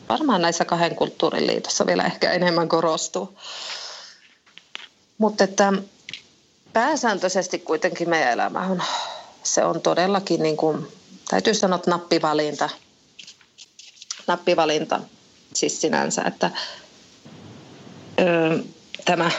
varmaan 0.09 0.41
näissä 0.41 0.65
kahden 0.65 0.95
kulttuurin 0.95 1.47
liitossa 1.47 1.85
vielä 1.85 2.03
ehkä 2.03 2.31
enemmän 2.31 2.69
korostuu. 2.69 3.37
Mutta 5.23 5.43
että 5.43 5.73
pääsääntöisesti 6.73 7.59
kuitenkin 7.59 8.09
meidän 8.09 8.31
elämä 8.31 8.59
on, 8.59 8.83
se 9.43 9.63
on 9.63 9.81
todellakin 9.81 10.43
niin 10.43 10.57
kuin, 10.57 10.87
täytyy 11.29 11.53
sanoa, 11.53 11.75
että 11.75 11.89
nappivalinta. 11.89 12.69
Nappivalinta 14.27 14.99
siis 15.53 15.81
sinänsä, 15.81 16.21
että 16.21 16.51
öö, 18.19 18.59
tämä, 19.05 19.31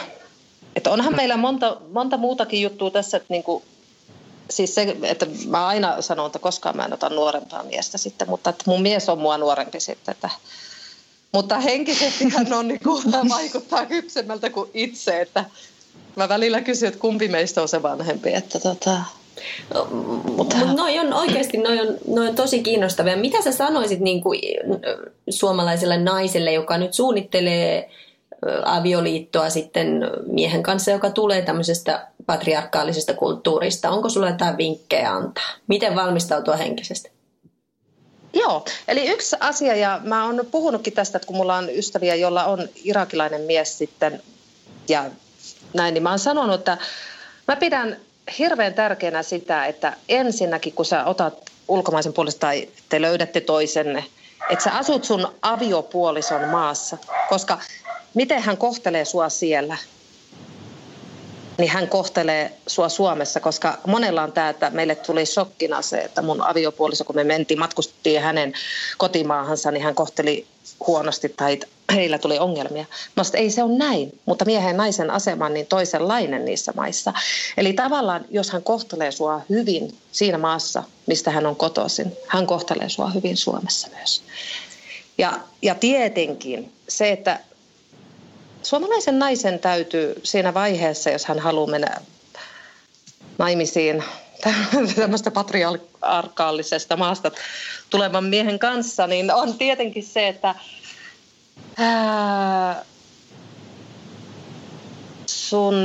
että 0.75 0.91
onhan 0.91 1.15
meillä 1.15 1.37
monta, 1.37 1.77
monta 1.91 2.17
muutakin 2.17 2.61
juttua 2.61 2.91
tässä, 2.91 3.17
että 3.17 3.33
niin 3.33 3.43
kuin, 3.43 3.63
siis 4.49 4.75
se, 4.75 4.97
että 5.03 5.27
mä 5.47 5.67
aina 5.67 6.01
sanon, 6.01 6.25
että 6.25 6.39
koskaan 6.39 6.75
mä 6.75 6.85
en 6.85 6.93
ota 6.93 7.09
nuorempaa 7.09 7.63
miestä 7.63 7.97
sitten, 7.97 8.29
mutta 8.29 8.49
että 8.49 8.63
mun 8.67 8.81
mies 8.81 9.09
on 9.09 9.19
mua 9.19 9.37
nuorempi 9.37 9.79
sitten, 9.79 10.11
että 10.11 10.29
mutta 11.35 11.59
henkisesti 11.59 12.29
hän 12.29 12.53
on, 12.53 12.67
niin 12.67 12.79
kuin, 12.83 13.03
vaikuttaa 13.29 13.85
kypsemmältä 13.85 14.49
kuin 14.49 14.69
itse, 14.73 15.21
että 15.21 15.45
mä 16.15 16.29
välillä 16.29 16.61
kysyn, 16.61 16.87
että 16.87 16.99
kumpi 16.99 17.27
meistä 17.27 17.61
on 17.61 17.67
se 17.67 17.83
vanhempi. 17.83 18.33
Että 18.33 18.59
tota, 18.59 18.97
No, 19.73 19.87
mutta 20.35 20.57
noi 20.57 20.99
on 20.99 21.13
oikeasti 21.13 21.57
noi 21.57 21.79
on, 21.79 21.97
noi 22.07 22.27
on 22.27 22.35
tosi 22.35 22.63
kiinnostavia. 22.63 23.17
Mitä 23.17 23.41
sä 23.41 23.51
sanoisit 23.51 23.99
niin 23.99 24.23
kuin 24.23 24.39
suomalaiselle 25.29 25.97
naiselle, 25.97 26.53
joka 26.53 26.77
nyt 26.77 26.93
suunnittelee 26.93 27.89
avioliittoa 28.65 29.49
sitten 29.49 30.01
miehen 30.25 30.63
kanssa, 30.63 30.91
joka 30.91 31.09
tulee 31.09 31.41
tämmöisestä 31.41 32.07
patriarkaalisesta 32.25 33.13
kulttuurista? 33.13 33.89
Onko 33.89 34.09
sulla 34.09 34.29
jotain 34.29 34.57
vinkkejä 34.57 35.11
antaa? 35.11 35.49
Miten 35.67 35.95
valmistautua 35.95 36.55
henkisesti? 36.55 37.11
Joo, 38.33 38.65
eli 38.87 39.07
yksi 39.07 39.35
asia, 39.39 39.75
ja 39.75 40.01
mä 40.03 40.25
oon 40.25 40.45
puhunutkin 40.51 40.93
tästä, 40.93 41.17
että 41.17 41.27
kun 41.27 41.35
mulla 41.35 41.55
on 41.55 41.69
ystäviä, 41.69 42.15
jolla 42.15 42.45
on 42.45 42.69
irakilainen 42.83 43.41
mies 43.41 43.77
sitten, 43.77 44.21
ja 44.89 45.05
näin, 45.75 45.93
niin 45.93 46.03
mä 46.03 46.09
oon 46.09 46.19
sanonut, 46.19 46.55
että 46.55 46.77
mä 47.47 47.55
pidän 47.55 47.97
hirveän 48.39 48.73
tärkeänä 48.73 49.23
sitä, 49.23 49.65
että 49.65 49.93
ensinnäkin 50.09 50.73
kun 50.73 50.85
sä 50.85 51.05
otat 51.05 51.51
ulkomaisen 51.67 52.13
puolesta 52.13 52.39
tai 52.39 52.69
te 52.89 53.01
löydätte 53.01 53.41
toisenne, 53.41 54.05
että 54.49 54.63
sä 54.63 54.77
asut 54.77 55.03
sun 55.03 55.27
aviopuolison 55.41 56.47
maassa, 56.47 56.97
koska 57.29 57.59
miten 58.13 58.41
hän 58.41 58.57
kohtelee 58.57 59.05
sua 59.05 59.29
siellä, 59.29 59.77
niin 61.57 61.69
hän 61.69 61.87
kohtelee 61.87 62.51
sua 62.67 62.89
Suomessa, 62.89 63.39
koska 63.39 63.77
monella 63.87 64.23
on 64.23 64.31
tämä, 64.31 64.49
että 64.49 64.69
meille 64.69 64.95
tuli 64.95 65.25
shokkina 65.25 65.81
se, 65.81 65.97
että 65.97 66.21
mun 66.21 66.41
aviopuoliso, 66.41 67.03
kun 67.03 67.15
me 67.15 67.23
mentiin, 67.23 67.59
matkustettiin 67.59 68.21
hänen 68.21 68.53
kotimaahansa, 68.97 69.71
niin 69.71 69.83
hän 69.83 69.95
kohteli 69.95 70.47
huonosti 70.87 71.29
tai 71.29 71.59
heillä 71.93 72.17
tuli 72.17 72.39
ongelmia. 72.39 72.85
Mä 73.15 73.23
sanoin, 73.23 73.43
ei 73.43 73.51
se 73.51 73.63
ole 73.63 73.77
näin, 73.77 74.19
mutta 74.25 74.45
miehen 74.45 74.67
ja 74.67 74.77
naisen 74.77 75.11
asema 75.11 75.45
on 75.45 75.53
niin 75.53 75.67
toisenlainen 75.67 76.45
niissä 76.45 76.73
maissa. 76.75 77.13
Eli 77.57 77.73
tavallaan, 77.73 78.25
jos 78.29 78.51
hän 78.51 78.63
kohtelee 78.63 79.11
sua 79.11 79.41
hyvin 79.49 79.97
siinä 80.11 80.37
maassa, 80.37 80.83
mistä 81.07 81.31
hän 81.31 81.45
on 81.45 81.55
kotoisin, 81.55 82.13
hän 82.27 82.47
kohtelee 82.47 82.89
sua 82.89 83.09
hyvin 83.09 83.37
Suomessa 83.37 83.87
myös. 83.97 84.21
Ja, 85.17 85.39
ja 85.61 85.75
tietenkin 85.75 86.73
se, 86.87 87.11
että 87.11 87.39
suomalaisen 88.63 89.19
naisen 89.19 89.59
täytyy 89.59 90.21
siinä 90.23 90.53
vaiheessa, 90.53 91.09
jos 91.09 91.25
hän 91.25 91.39
haluaa 91.39 91.67
mennä 91.67 92.01
naimisiin 93.37 94.03
tämmöistä 94.95 95.31
patriarkaalisesta 95.31 96.97
maasta 96.97 97.31
tulevan 97.89 98.23
miehen 98.23 98.59
kanssa, 98.59 99.07
niin 99.07 99.33
on 99.33 99.53
tietenkin 99.53 100.03
se, 100.03 100.27
että 100.27 100.55
ää, 101.77 102.83
sun 105.25 105.75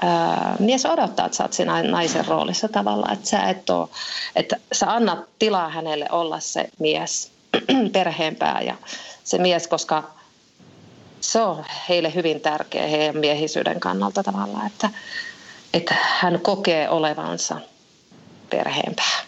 ää, 0.00 0.56
mies 0.58 0.86
odottaa, 0.86 1.26
että 1.26 1.36
sä 1.36 1.44
oot 1.44 1.52
siinä 1.52 1.82
naisen 1.82 2.26
roolissa 2.26 2.68
tavallaan, 2.68 3.12
että 3.12 3.28
sä 3.28 3.42
et 3.42 3.70
ole, 3.70 3.88
että 4.36 4.56
sä 4.72 4.94
annat 4.94 5.18
tilaa 5.38 5.68
hänelle 5.68 6.06
olla 6.10 6.40
se 6.40 6.68
mies, 6.78 7.32
perheenpää 7.92 8.60
ja 8.60 8.74
se 9.24 9.38
mies, 9.38 9.68
koska 9.68 10.18
se 11.28 11.40
on 11.40 11.64
heille 11.88 12.14
hyvin 12.14 12.40
tärkeä 12.40 12.86
heidän 12.86 13.16
miehisyyden 13.16 13.80
kannalta 13.80 14.22
tavallaan, 14.22 14.66
että, 14.66 14.90
että 15.74 15.96
hän 16.00 16.40
kokee 16.40 16.88
olevansa 16.88 17.60
perheenpää. 18.50 19.20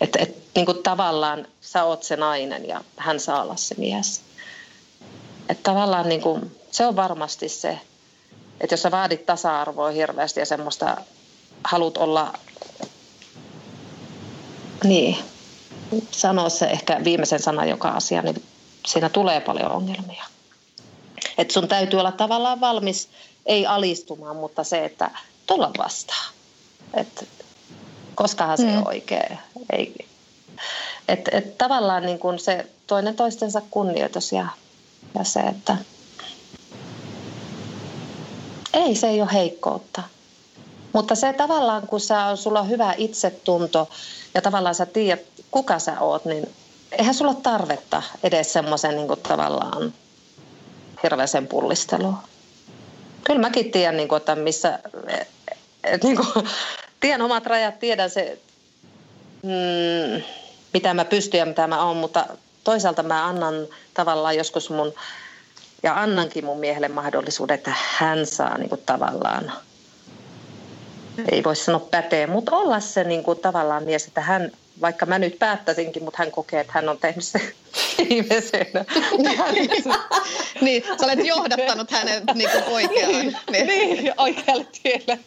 Että 0.00 0.18
et, 0.22 0.36
niin 0.54 0.66
kuin 0.66 0.82
tavallaan 0.82 1.46
sä 1.60 1.84
oot 1.84 2.02
se 2.02 2.16
nainen 2.16 2.68
ja 2.68 2.84
hän 2.96 3.20
saa 3.20 3.42
olla 3.42 3.56
se 3.56 3.74
mies. 3.78 4.22
Että 5.48 5.62
tavallaan 5.62 6.08
niin 6.08 6.20
kuin, 6.20 6.56
se 6.70 6.86
on 6.86 6.96
varmasti 6.96 7.48
se, 7.48 7.78
että 8.60 8.72
jos 8.72 8.82
sä 8.82 8.90
vaadit 8.90 9.26
tasa-arvoa 9.26 9.90
hirveästi 9.90 10.40
ja 10.40 10.46
semmoista 10.46 10.96
halut 11.64 11.96
olla, 11.96 12.32
niin, 14.84 15.16
sanoa 16.10 16.48
se 16.48 16.66
ehkä 16.66 17.00
viimeisen 17.04 17.42
sanan 17.42 17.68
joka 17.68 17.88
asia, 17.88 18.22
niin 18.22 18.42
siinä 18.86 19.08
tulee 19.08 19.40
paljon 19.40 19.70
ongelmia. 19.70 20.24
Että 21.38 21.54
sun 21.54 21.68
täytyy 21.68 22.00
olla 22.00 22.12
tavallaan 22.12 22.60
valmis, 22.60 23.08
ei 23.46 23.66
alistumaan, 23.66 24.36
mutta 24.36 24.64
se, 24.64 24.84
että 24.84 25.10
tulla 25.46 25.70
vastaan. 25.78 26.32
Että 26.94 27.24
koskahan 28.14 28.56
se 28.56 28.64
mm. 28.64 28.76
on 28.76 28.88
oikein. 28.88 29.38
Ei, 29.72 30.06
et, 31.08 31.28
et 31.32 31.58
tavallaan 31.58 32.06
niin 32.06 32.18
kuin 32.18 32.38
se 32.38 32.66
toinen 32.86 33.16
toistensa 33.16 33.62
kunnioitus 33.70 34.32
ja, 34.32 34.46
ja 35.18 35.24
se, 35.24 35.40
että 35.40 35.76
ei 38.72 38.94
se 38.94 39.08
ei 39.08 39.22
ole 39.22 39.32
heikkoutta. 39.32 40.02
Mutta 40.92 41.14
se 41.14 41.32
tavallaan, 41.32 41.86
kun 41.86 42.00
sä 42.00 42.36
sulla 42.36 42.60
on 42.60 42.68
hyvä 42.68 42.94
itsetunto 42.96 43.88
ja 44.34 44.42
tavallaan 44.42 44.74
sä 44.74 44.86
tiedät, 44.86 45.22
kuka 45.50 45.78
sä 45.78 46.00
oot, 46.00 46.24
niin 46.24 46.54
eihän 46.92 47.14
sulla 47.14 47.30
ole 47.30 47.40
tarvetta 47.42 48.02
edes 48.22 48.52
semmoisen 48.52 48.96
niin 48.96 49.08
tavallaan 49.22 49.92
hirveäseen 51.02 51.46
pullisteluun. 51.46 52.16
Kyllä 53.24 53.40
mäkin 53.40 53.70
tiedän, 53.70 53.96
niin 53.96 54.08
kuin, 54.08 54.16
että 54.16 54.34
missä, 54.34 54.78
et, 55.84 56.04
niin 56.04 56.16
kuin, 56.16 56.48
tiedän 57.00 57.22
omat 57.22 57.46
rajat, 57.46 57.78
tiedän 57.78 58.10
se, 58.10 58.38
mm, 59.42 60.22
mitä 60.74 60.94
mä 60.94 61.04
pystyn 61.04 61.38
ja 61.38 61.46
mitä 61.46 61.66
mä 61.66 61.84
oon, 61.84 61.96
mutta 61.96 62.26
toisaalta 62.64 63.02
mä 63.02 63.26
annan 63.26 63.54
tavallaan 63.94 64.36
joskus 64.36 64.70
mun, 64.70 64.92
ja 65.82 65.94
annankin 66.00 66.44
mun 66.44 66.58
miehelle 66.58 66.88
mahdollisuuden, 66.88 67.54
että 67.54 67.74
hän 67.98 68.26
saa 68.26 68.58
niin 68.58 68.68
kuin, 68.68 68.82
tavallaan, 68.86 69.52
ei 71.32 71.44
voi 71.44 71.56
sanoa 71.56 71.88
pätee, 71.90 72.26
mutta 72.26 72.56
olla 72.56 72.80
se 72.80 73.04
niin 73.04 73.22
kuin, 73.22 73.38
tavallaan 73.38 73.84
mies, 73.84 74.06
että 74.06 74.20
hän, 74.20 74.50
vaikka 74.80 75.06
mä 75.06 75.18
nyt 75.18 75.38
päättäisinkin, 75.38 76.04
mutta 76.04 76.18
hän 76.18 76.30
kokee, 76.30 76.60
että 76.60 76.72
hän 76.72 76.88
on 76.88 76.98
tehnyt 76.98 77.24
se 77.24 77.40
viimeisenä. 77.98 78.84
niin, 80.60 80.82
sä 81.00 81.06
olet 81.06 81.26
johdattanut 81.26 81.90
hänet 81.90 82.24
niin 82.34 82.50
kuin 82.50 82.64
oikeaan. 82.64 83.12
Niin, 83.12 83.36
niin. 83.50 83.66
niin 83.66 84.14
oikealle 84.16 84.66
tielle. 84.82 85.18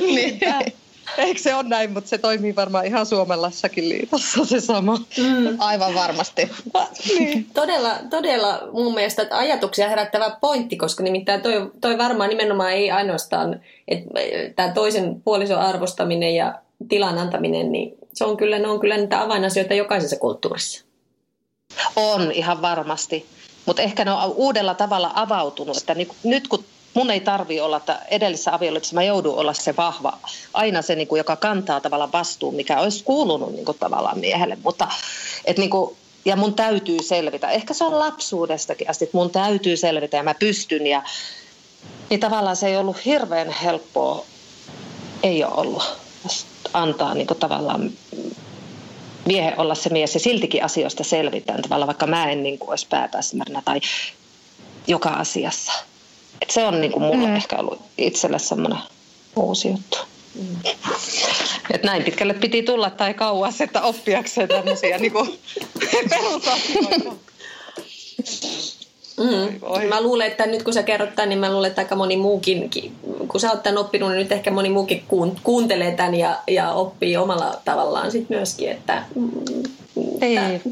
niin. 0.00 0.40
Eikö 1.18 1.40
se 1.40 1.54
ole 1.54 1.68
näin, 1.68 1.92
mutta 1.92 2.10
se 2.10 2.18
toimii 2.18 2.56
varmaan 2.56 2.86
ihan 2.86 3.06
Suomellassakin 3.06 3.88
liitossa 3.88 4.44
se 4.44 4.60
sama. 4.60 4.96
Mm. 4.96 5.56
Aivan 5.58 5.94
varmasti. 5.94 6.50
niin. 7.18 7.46
todella, 7.54 7.90
todella 8.10 8.68
mun 8.72 8.94
mielestä 8.94 9.26
ajatuksia 9.30 9.88
herättävä 9.88 10.36
pointti, 10.40 10.76
koska 10.76 11.02
nimittäin 11.02 11.40
toi, 11.40 11.70
toi 11.80 11.98
varmaan 11.98 12.30
nimenomaan 12.30 12.72
ei 12.72 12.90
ainoastaan, 12.90 13.60
että 13.88 14.10
tämä 14.56 14.72
toisen 14.72 15.22
puolison 15.24 15.58
arvostaminen 15.58 16.34
ja 16.34 16.54
tilan 16.88 17.18
antaminen, 17.18 17.72
niin 17.72 17.94
se 18.12 18.24
on 18.24 18.36
kyllä, 18.36 18.58
ne 18.58 18.68
on 18.68 18.80
kyllä 18.80 18.96
niitä 18.96 19.22
avainasioita 19.22 19.74
jokaisessa 19.74 20.16
kulttuurissa. 20.16 20.84
On 21.96 22.32
ihan 22.32 22.62
varmasti, 22.62 23.26
mutta 23.66 23.82
ehkä 23.82 24.04
ne 24.04 24.10
on 24.10 24.32
uudella 24.36 24.74
tavalla 24.74 25.12
avautunut, 25.14 25.76
että 25.76 25.96
nyt 26.24 26.48
kun 26.48 26.64
mun 26.94 27.10
ei 27.10 27.20
tarvi 27.20 27.60
olla, 27.60 27.76
että 27.76 27.98
edellisessä 28.10 28.54
avioliitossa 28.54 28.94
mä 28.94 29.02
joudun 29.02 29.34
olla 29.34 29.52
se 29.52 29.76
vahva, 29.76 30.18
aina 30.54 30.82
se, 30.82 30.94
niin 30.94 31.08
kuin, 31.08 31.18
joka 31.18 31.36
kantaa 31.36 31.80
tavallaan 31.80 32.12
vastuun, 32.12 32.54
mikä 32.54 32.80
olisi 32.80 33.04
kuulunut 33.04 33.52
niin 33.52 33.64
kuin, 33.64 33.78
tavallaan 33.78 34.18
miehelle. 34.18 34.58
Mutta 34.62 34.88
et, 35.44 35.58
niin 35.58 35.70
kuin, 35.70 35.96
ja 36.24 36.36
mun 36.36 36.54
täytyy 36.54 37.02
selvitä. 37.02 37.50
Ehkä 37.50 37.74
se 37.74 37.84
on 37.84 37.98
lapsuudestakin 37.98 38.90
asti, 38.90 39.04
että 39.04 39.16
mun 39.16 39.30
täytyy 39.30 39.76
selvitä 39.76 40.16
ja 40.16 40.22
mä 40.22 40.34
pystyn. 40.34 40.86
Ja, 40.86 41.02
niin 42.10 42.20
tavallaan 42.20 42.56
se 42.56 42.66
ei 42.66 42.76
ollut 42.76 43.04
hirveän 43.04 43.50
helppoa, 43.50 44.24
ei 45.22 45.44
ole 45.44 45.54
ollut 45.54 45.82
antaa 46.72 47.14
niin 47.14 47.26
tavallaan 47.40 47.90
miehen 49.26 49.60
olla 49.60 49.74
se 49.74 49.90
mies 49.90 50.14
ja 50.14 50.20
siltikin 50.20 50.64
asioista 50.64 51.04
selvitään 51.04 51.62
tavallaan, 51.62 51.86
vaikka 51.86 52.06
mä 52.06 52.30
en 52.30 52.42
niin 52.42 52.58
kuin 52.58 52.70
olisi 52.70 52.86
pääpäsmärnä 52.90 53.62
tai 53.64 53.80
joka 54.86 55.08
asiassa. 55.10 55.72
Et 56.40 56.50
se 56.50 56.64
on 56.64 56.80
niin 56.80 56.92
kuin 56.92 57.02
mulle 57.02 57.28
mm. 57.28 57.36
ehkä 57.36 57.56
ollut 57.56 57.80
itselle 57.98 58.38
semmoinen 58.38 58.78
uusi 59.36 59.68
juttu. 59.68 59.98
Mm. 60.34 60.56
Et 61.70 61.82
näin 61.82 62.04
pitkälle 62.04 62.34
piti 62.34 62.62
tulla 62.62 62.90
tai 62.90 63.14
kauas, 63.14 63.60
että 63.60 63.82
oppiakseen 63.82 64.48
tämmöisiä 64.48 64.98
niin 64.98 65.12
perusasioita. 66.10 67.31
Mm. 69.22 69.88
Mä 69.88 70.00
luulen, 70.00 70.26
että 70.26 70.46
nyt 70.46 70.62
kun 70.62 70.72
sä 70.72 70.82
kerrot 70.82 71.14
tämän, 71.14 71.28
niin 71.28 71.38
mä 71.38 71.52
luulen, 71.52 71.68
että 71.68 71.80
aika 71.80 71.96
moni 71.96 72.16
muukin, 72.16 72.70
kun 73.28 73.40
sä 73.40 73.50
oot 73.50 73.62
tämän 73.62 73.78
oppinut, 73.78 74.10
niin 74.10 74.18
nyt 74.18 74.32
ehkä 74.32 74.50
moni 74.50 74.70
muukin 74.70 75.04
kuuntelee 75.42 75.92
tämän 75.92 76.14
ja, 76.14 76.38
ja 76.48 76.72
oppii 76.72 77.16
omalla 77.16 77.60
tavallaan 77.64 78.10
sit 78.10 78.28
myöskin, 78.30 78.70
että 78.70 79.02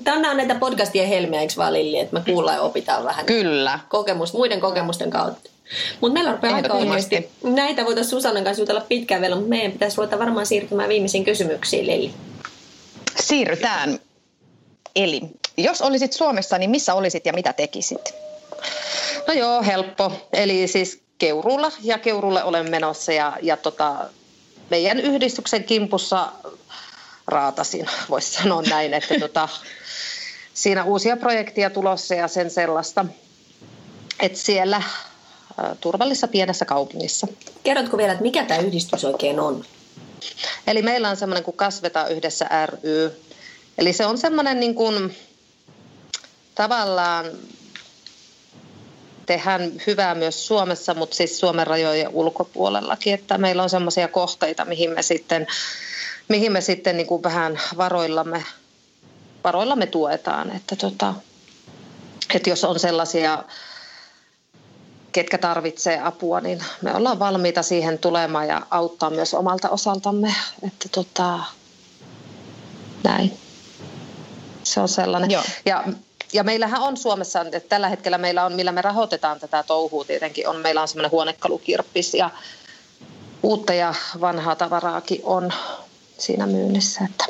Tämä 0.05 0.31
on 0.31 0.37
näitä 0.37 0.55
podcastien 0.55 1.09
helmiä, 1.09 1.41
eikö 1.41 1.55
vaan 1.57 1.73
Lilli, 1.73 1.99
että 1.99 2.17
me 2.17 2.23
kuullaan 2.33 2.57
ja 2.57 2.63
opitaan 2.63 3.05
vähän. 3.05 3.27
Kyllä. 3.27 3.79
Kokemus, 3.89 4.33
muiden 4.33 4.61
kokemusten 4.61 5.11
kautta. 5.11 5.51
Mutta 6.01 6.15
meillä 6.15 6.33
rupeaa 6.33 6.55
aika 6.55 6.79
ilmeisesti. 6.79 7.29
Näitä 7.45 7.85
voitaisiin 7.85 8.11
Susannan 8.11 8.45
kanssa 8.45 8.63
jutella 8.63 8.81
pitkään 8.81 9.21
vielä, 9.21 9.35
mutta 9.35 9.49
meidän 9.49 9.73
pitäisi 9.73 9.97
ruveta 9.97 10.19
varmaan 10.19 10.47
siirtymään 10.47 10.89
viimeisiin 10.89 11.25
kysymyksiin, 11.25 11.87
Lilli. 11.87 12.11
Siirrytään. 13.21 13.99
Eli 14.97 15.21
jos 15.57 15.83
olisit 15.83 16.13
Suomessa, 16.13 16.59
niin 16.59 16.71
missä 16.71 16.95
olisit 16.95 17.27
ja 17.27 17.33
mitä 17.33 17.53
tekisit? 17.53 18.15
No 19.27 19.35
joo, 19.35 19.63
helppo. 19.63 20.13
Eli 20.33 20.69
siis 20.69 21.03
Keurulla 21.19 21.73
ja 21.83 21.99
Keurulle 21.99 22.45
olen 22.45 22.71
menossa 22.71 23.13
ja, 23.13 23.37
ja 23.43 23.57
tota, 23.57 23.95
meidän 24.71 25.01
yhdistyksen 25.01 25.65
kimpussa 25.65 26.33
raatasin, 27.27 27.87
voisi 28.11 28.33
sanoa 28.33 28.63
näin, 28.63 28.95
että 28.95 29.15
tota, 29.21 29.49
siinä 30.55 30.85
uusia 30.85 31.17
projekteja 31.17 31.71
tulossa 31.71 32.15
ja 32.15 32.29
sen 32.29 32.51
sellaista, 32.51 33.05
että 34.21 34.39
siellä 34.39 34.83
turvallisessa 35.81 36.29
pienessä 36.29 36.65
kaupungissa. 36.65 37.27
Kerrotko 37.63 37.97
vielä, 37.97 38.13
että 38.13 38.23
mikä 38.23 38.45
tämä 38.45 38.61
yhdistys 38.61 39.05
oikein 39.05 39.41
on? 39.41 39.65
Eli 40.67 40.83
meillä 40.83 41.11
on 41.11 41.17
semmoinen 41.17 41.45
kuin 41.45 41.57
Kasveta 41.57 42.09
yhdessä 42.09 42.67
ry. 42.67 43.21
Eli 43.79 43.93
se 43.93 44.07
on 44.07 44.19
semmoinen 44.19 44.61
niin 44.61 44.75
kuin, 44.75 45.17
tavallaan 46.55 47.27
tehdään 49.31 49.73
hyvää 49.87 50.15
myös 50.15 50.47
Suomessa, 50.47 50.95
mutta 50.95 51.17
siis 51.17 51.41
Suomen 51.41 51.67
rajojen 51.67 52.09
ulkopuolellakin, 52.09 53.15
että 53.15 53.39
meillä 53.39 53.63
on 53.63 53.71
semmoisia 53.71 54.09
kohteita, 54.09 54.65
mihin 54.65 54.91
me 54.91 55.03
sitten, 55.03 55.47
mihin 56.29 56.53
me 56.53 56.61
sitten 56.61 56.97
niin 56.97 57.07
kuin 57.07 57.23
vähän 57.23 57.61
varoillamme, 57.77 58.45
varoillamme 59.45 59.87
tuetaan, 59.87 60.57
että, 60.57 60.77
tota, 60.77 61.15
että 62.35 62.51
jos 62.51 62.65
on 62.65 62.79
sellaisia 62.79 63.45
ketkä 65.13 65.39
tarvitsee 65.39 66.01
apua, 66.03 66.41
niin 66.41 66.65
me 66.83 66.95
ollaan 66.95 67.19
valmiita 67.19 67.63
siihen 67.63 67.99
tulemaan 67.99 68.49
ja 68.49 68.67
auttaa 68.71 69.11
myös 69.11 69.35
omalta 69.35 69.69
osaltamme. 69.69 70.35
Että 70.63 70.89
tota, 70.89 71.39
näin. 73.05 73.39
Se 74.63 74.81
on 74.81 74.89
sellainen. 74.89 75.31
Joo. 75.31 75.43
Ja, 75.65 75.85
ja 76.33 76.45
meillähän 76.45 76.81
on 76.81 76.97
Suomessa, 76.97 77.41
että 77.41 77.69
tällä 77.69 77.89
hetkellä 77.89 78.19
meillä 78.19 78.45
on, 78.45 78.53
millä 78.53 78.73
me 78.73 78.83
rahoitetaan 78.83 79.41
tätä 79.41 79.63
touhua 79.63 80.05
tietenkin, 80.05 80.49
on, 80.49 80.57
meillä 80.57 80.83
on 80.83 80.89
semmoinen 80.89 81.11
huonekalukirppis 81.11 82.15
ja 82.15 82.31
uutta 83.43 83.75
ja 83.75 83.95
vanhaa 84.21 84.57
tavaraakin 84.57 85.21
on 85.25 85.53
siinä 86.19 86.47
myynnissä, 86.47 87.05
että 87.05 87.25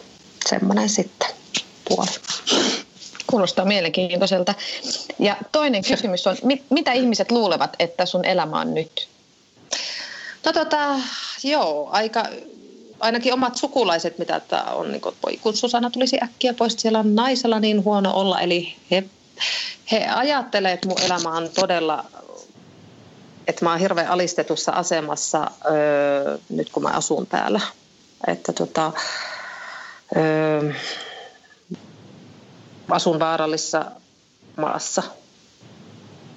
semmoinen 0.48 0.88
sitten 0.88 1.28
puoli. 1.88 2.10
Kuulostaa 3.26 3.64
mielenkiintoiselta. 3.64 4.54
Ja 5.18 5.36
toinen 5.52 5.84
kysymys 5.84 6.26
on, 6.26 6.36
mit, 6.42 6.62
mitä 6.70 6.92
ihmiset 6.92 7.30
luulevat, 7.30 7.76
että 7.78 8.06
sun 8.06 8.24
elämä 8.24 8.60
on 8.60 8.74
nyt? 8.74 9.08
No 10.44 10.52
tota, 10.52 11.00
joo, 11.44 11.88
aika, 11.92 12.24
ainakin 13.00 13.34
omat 13.34 13.56
sukulaiset, 13.56 14.18
mitä 14.18 14.40
tämä 14.40 14.62
on, 14.62 14.92
niin 14.92 15.02
kun, 15.42 15.56
Susanna 15.56 15.90
tulisi 15.90 16.18
äkkiä 16.22 16.54
pois, 16.54 16.74
siellä 16.78 16.98
on 16.98 17.14
naisella 17.14 17.60
niin 17.60 17.84
huono 17.84 18.14
olla, 18.14 18.40
eli 18.40 18.76
he, 18.90 19.04
he 19.92 20.06
ajattelee, 20.14 20.72
että 20.72 20.88
mun 20.88 21.02
elämä 21.02 21.30
on 21.30 21.48
todella, 21.54 22.04
että 23.46 23.64
mä 23.64 23.70
oon 23.70 23.80
hirveän 23.80 24.08
alistetussa 24.08 24.72
asemassa 24.72 25.50
öö, 25.70 26.38
nyt 26.48 26.70
kun 26.70 26.82
mä 26.82 26.88
asun 26.88 27.26
täällä. 27.26 27.60
Että 28.26 28.52
tota, 28.52 28.92
öö, 30.16 30.72
asun 32.90 33.18
vaarallisessa 33.18 33.84
maassa 34.56 35.02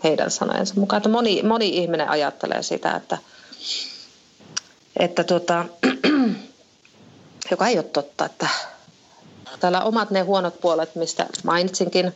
heidän 0.04 0.32
sanojensa 0.32 0.73
mukaan. 0.78 0.97
Että 0.97 1.10
moni, 1.10 1.43
moni 1.43 1.78
ihminen 1.78 2.10
ajattelee 2.10 2.63
sitä, 2.63 2.95
että, 2.95 3.17
että 4.99 5.23
tuota, 5.23 5.65
joka 7.51 7.67
ei 7.67 7.77
ole 7.77 7.84
totta, 7.84 8.25
että 8.25 8.47
täällä 9.60 9.82
omat 9.82 10.12
ne 10.12 10.21
huonot 10.21 10.62
puolet, 10.62 10.95
mistä 10.95 11.27
mainitsinkin, 11.43 12.15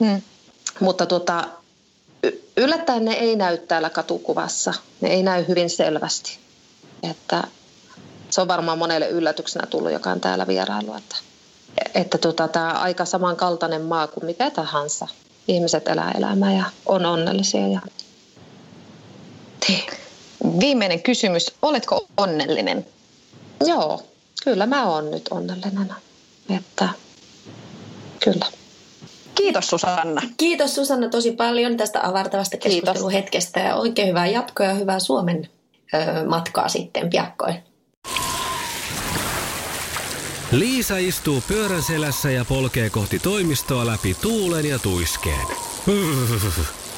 hmm. 0.00 0.22
mutta 0.80 1.06
tuota, 1.06 1.48
yllättäen 2.56 3.04
ne 3.04 3.12
ei 3.12 3.36
näy 3.36 3.58
täällä 3.58 3.90
katukuvassa, 3.90 4.74
ne 5.00 5.08
ei 5.08 5.22
näy 5.22 5.44
hyvin 5.48 5.70
selvästi. 5.70 6.38
Että 7.10 7.44
se 8.30 8.40
on 8.40 8.48
varmaan 8.48 8.78
monelle 8.78 9.08
yllätyksenä 9.08 9.66
tullut, 9.66 9.92
joka 9.92 10.10
on 10.10 10.20
täällä 10.20 10.46
vierailu, 10.46 10.94
että 10.94 11.16
että 11.94 12.18
tota, 12.18 12.48
tämä 12.48 12.70
aika 12.70 13.04
samankaltainen 13.04 13.82
maa 13.82 14.06
kuin 14.06 14.26
mikä 14.26 14.50
tahansa. 14.50 15.08
Ihmiset 15.48 15.88
elää 15.88 16.12
elämää 16.18 16.52
ja 16.52 16.64
on 16.86 17.06
onnellisia. 17.06 17.68
Ja... 17.68 17.80
Viimeinen 20.60 21.02
kysymys. 21.02 21.52
Oletko 21.62 22.06
onnellinen? 22.16 22.86
Joo, 23.66 24.02
kyllä 24.44 24.66
mä 24.66 24.86
oon 24.86 25.10
nyt 25.10 25.28
onnellinen. 25.30 25.94
Että, 26.56 26.88
kyllä. 28.24 28.46
Kiitos 29.34 29.66
Susanna. 29.66 30.22
Kiitos 30.36 30.74
Susanna 30.74 31.08
tosi 31.08 31.32
paljon 31.32 31.76
tästä 31.76 32.08
avartavasta 32.08 32.56
keskusteluhetkestä 32.56 33.60
ja 33.60 33.76
oikein 33.76 34.08
hyvää 34.08 34.26
jatkoa 34.26 34.66
ja 34.66 34.74
hyvää 34.74 34.98
Suomen 34.98 35.48
ö, 35.94 35.98
matkaa 36.28 36.68
sitten 36.68 37.10
piakkoin. 37.10 37.54
Liisa 40.52 40.96
istuu 40.96 41.42
pyörän 41.48 41.82
selässä 41.82 42.30
ja 42.30 42.44
polkee 42.44 42.90
kohti 42.90 43.18
toimistoa 43.18 43.86
läpi 43.86 44.16
tuulen 44.22 44.66
ja 44.66 44.78
tuiskeen. 44.78 45.46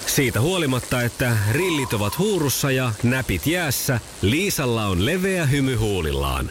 Siitä 0.07 0.40
huolimatta, 0.40 1.02
että 1.02 1.37
rillit 1.52 1.92
ovat 1.92 2.18
huurussa 2.18 2.70
ja 2.70 2.92
näpit 3.02 3.46
jäässä, 3.46 4.00
Liisalla 4.22 4.87
on 4.87 5.07
leveä 5.07 5.46
hymy 5.46 5.74
huulillaan. 5.74 6.50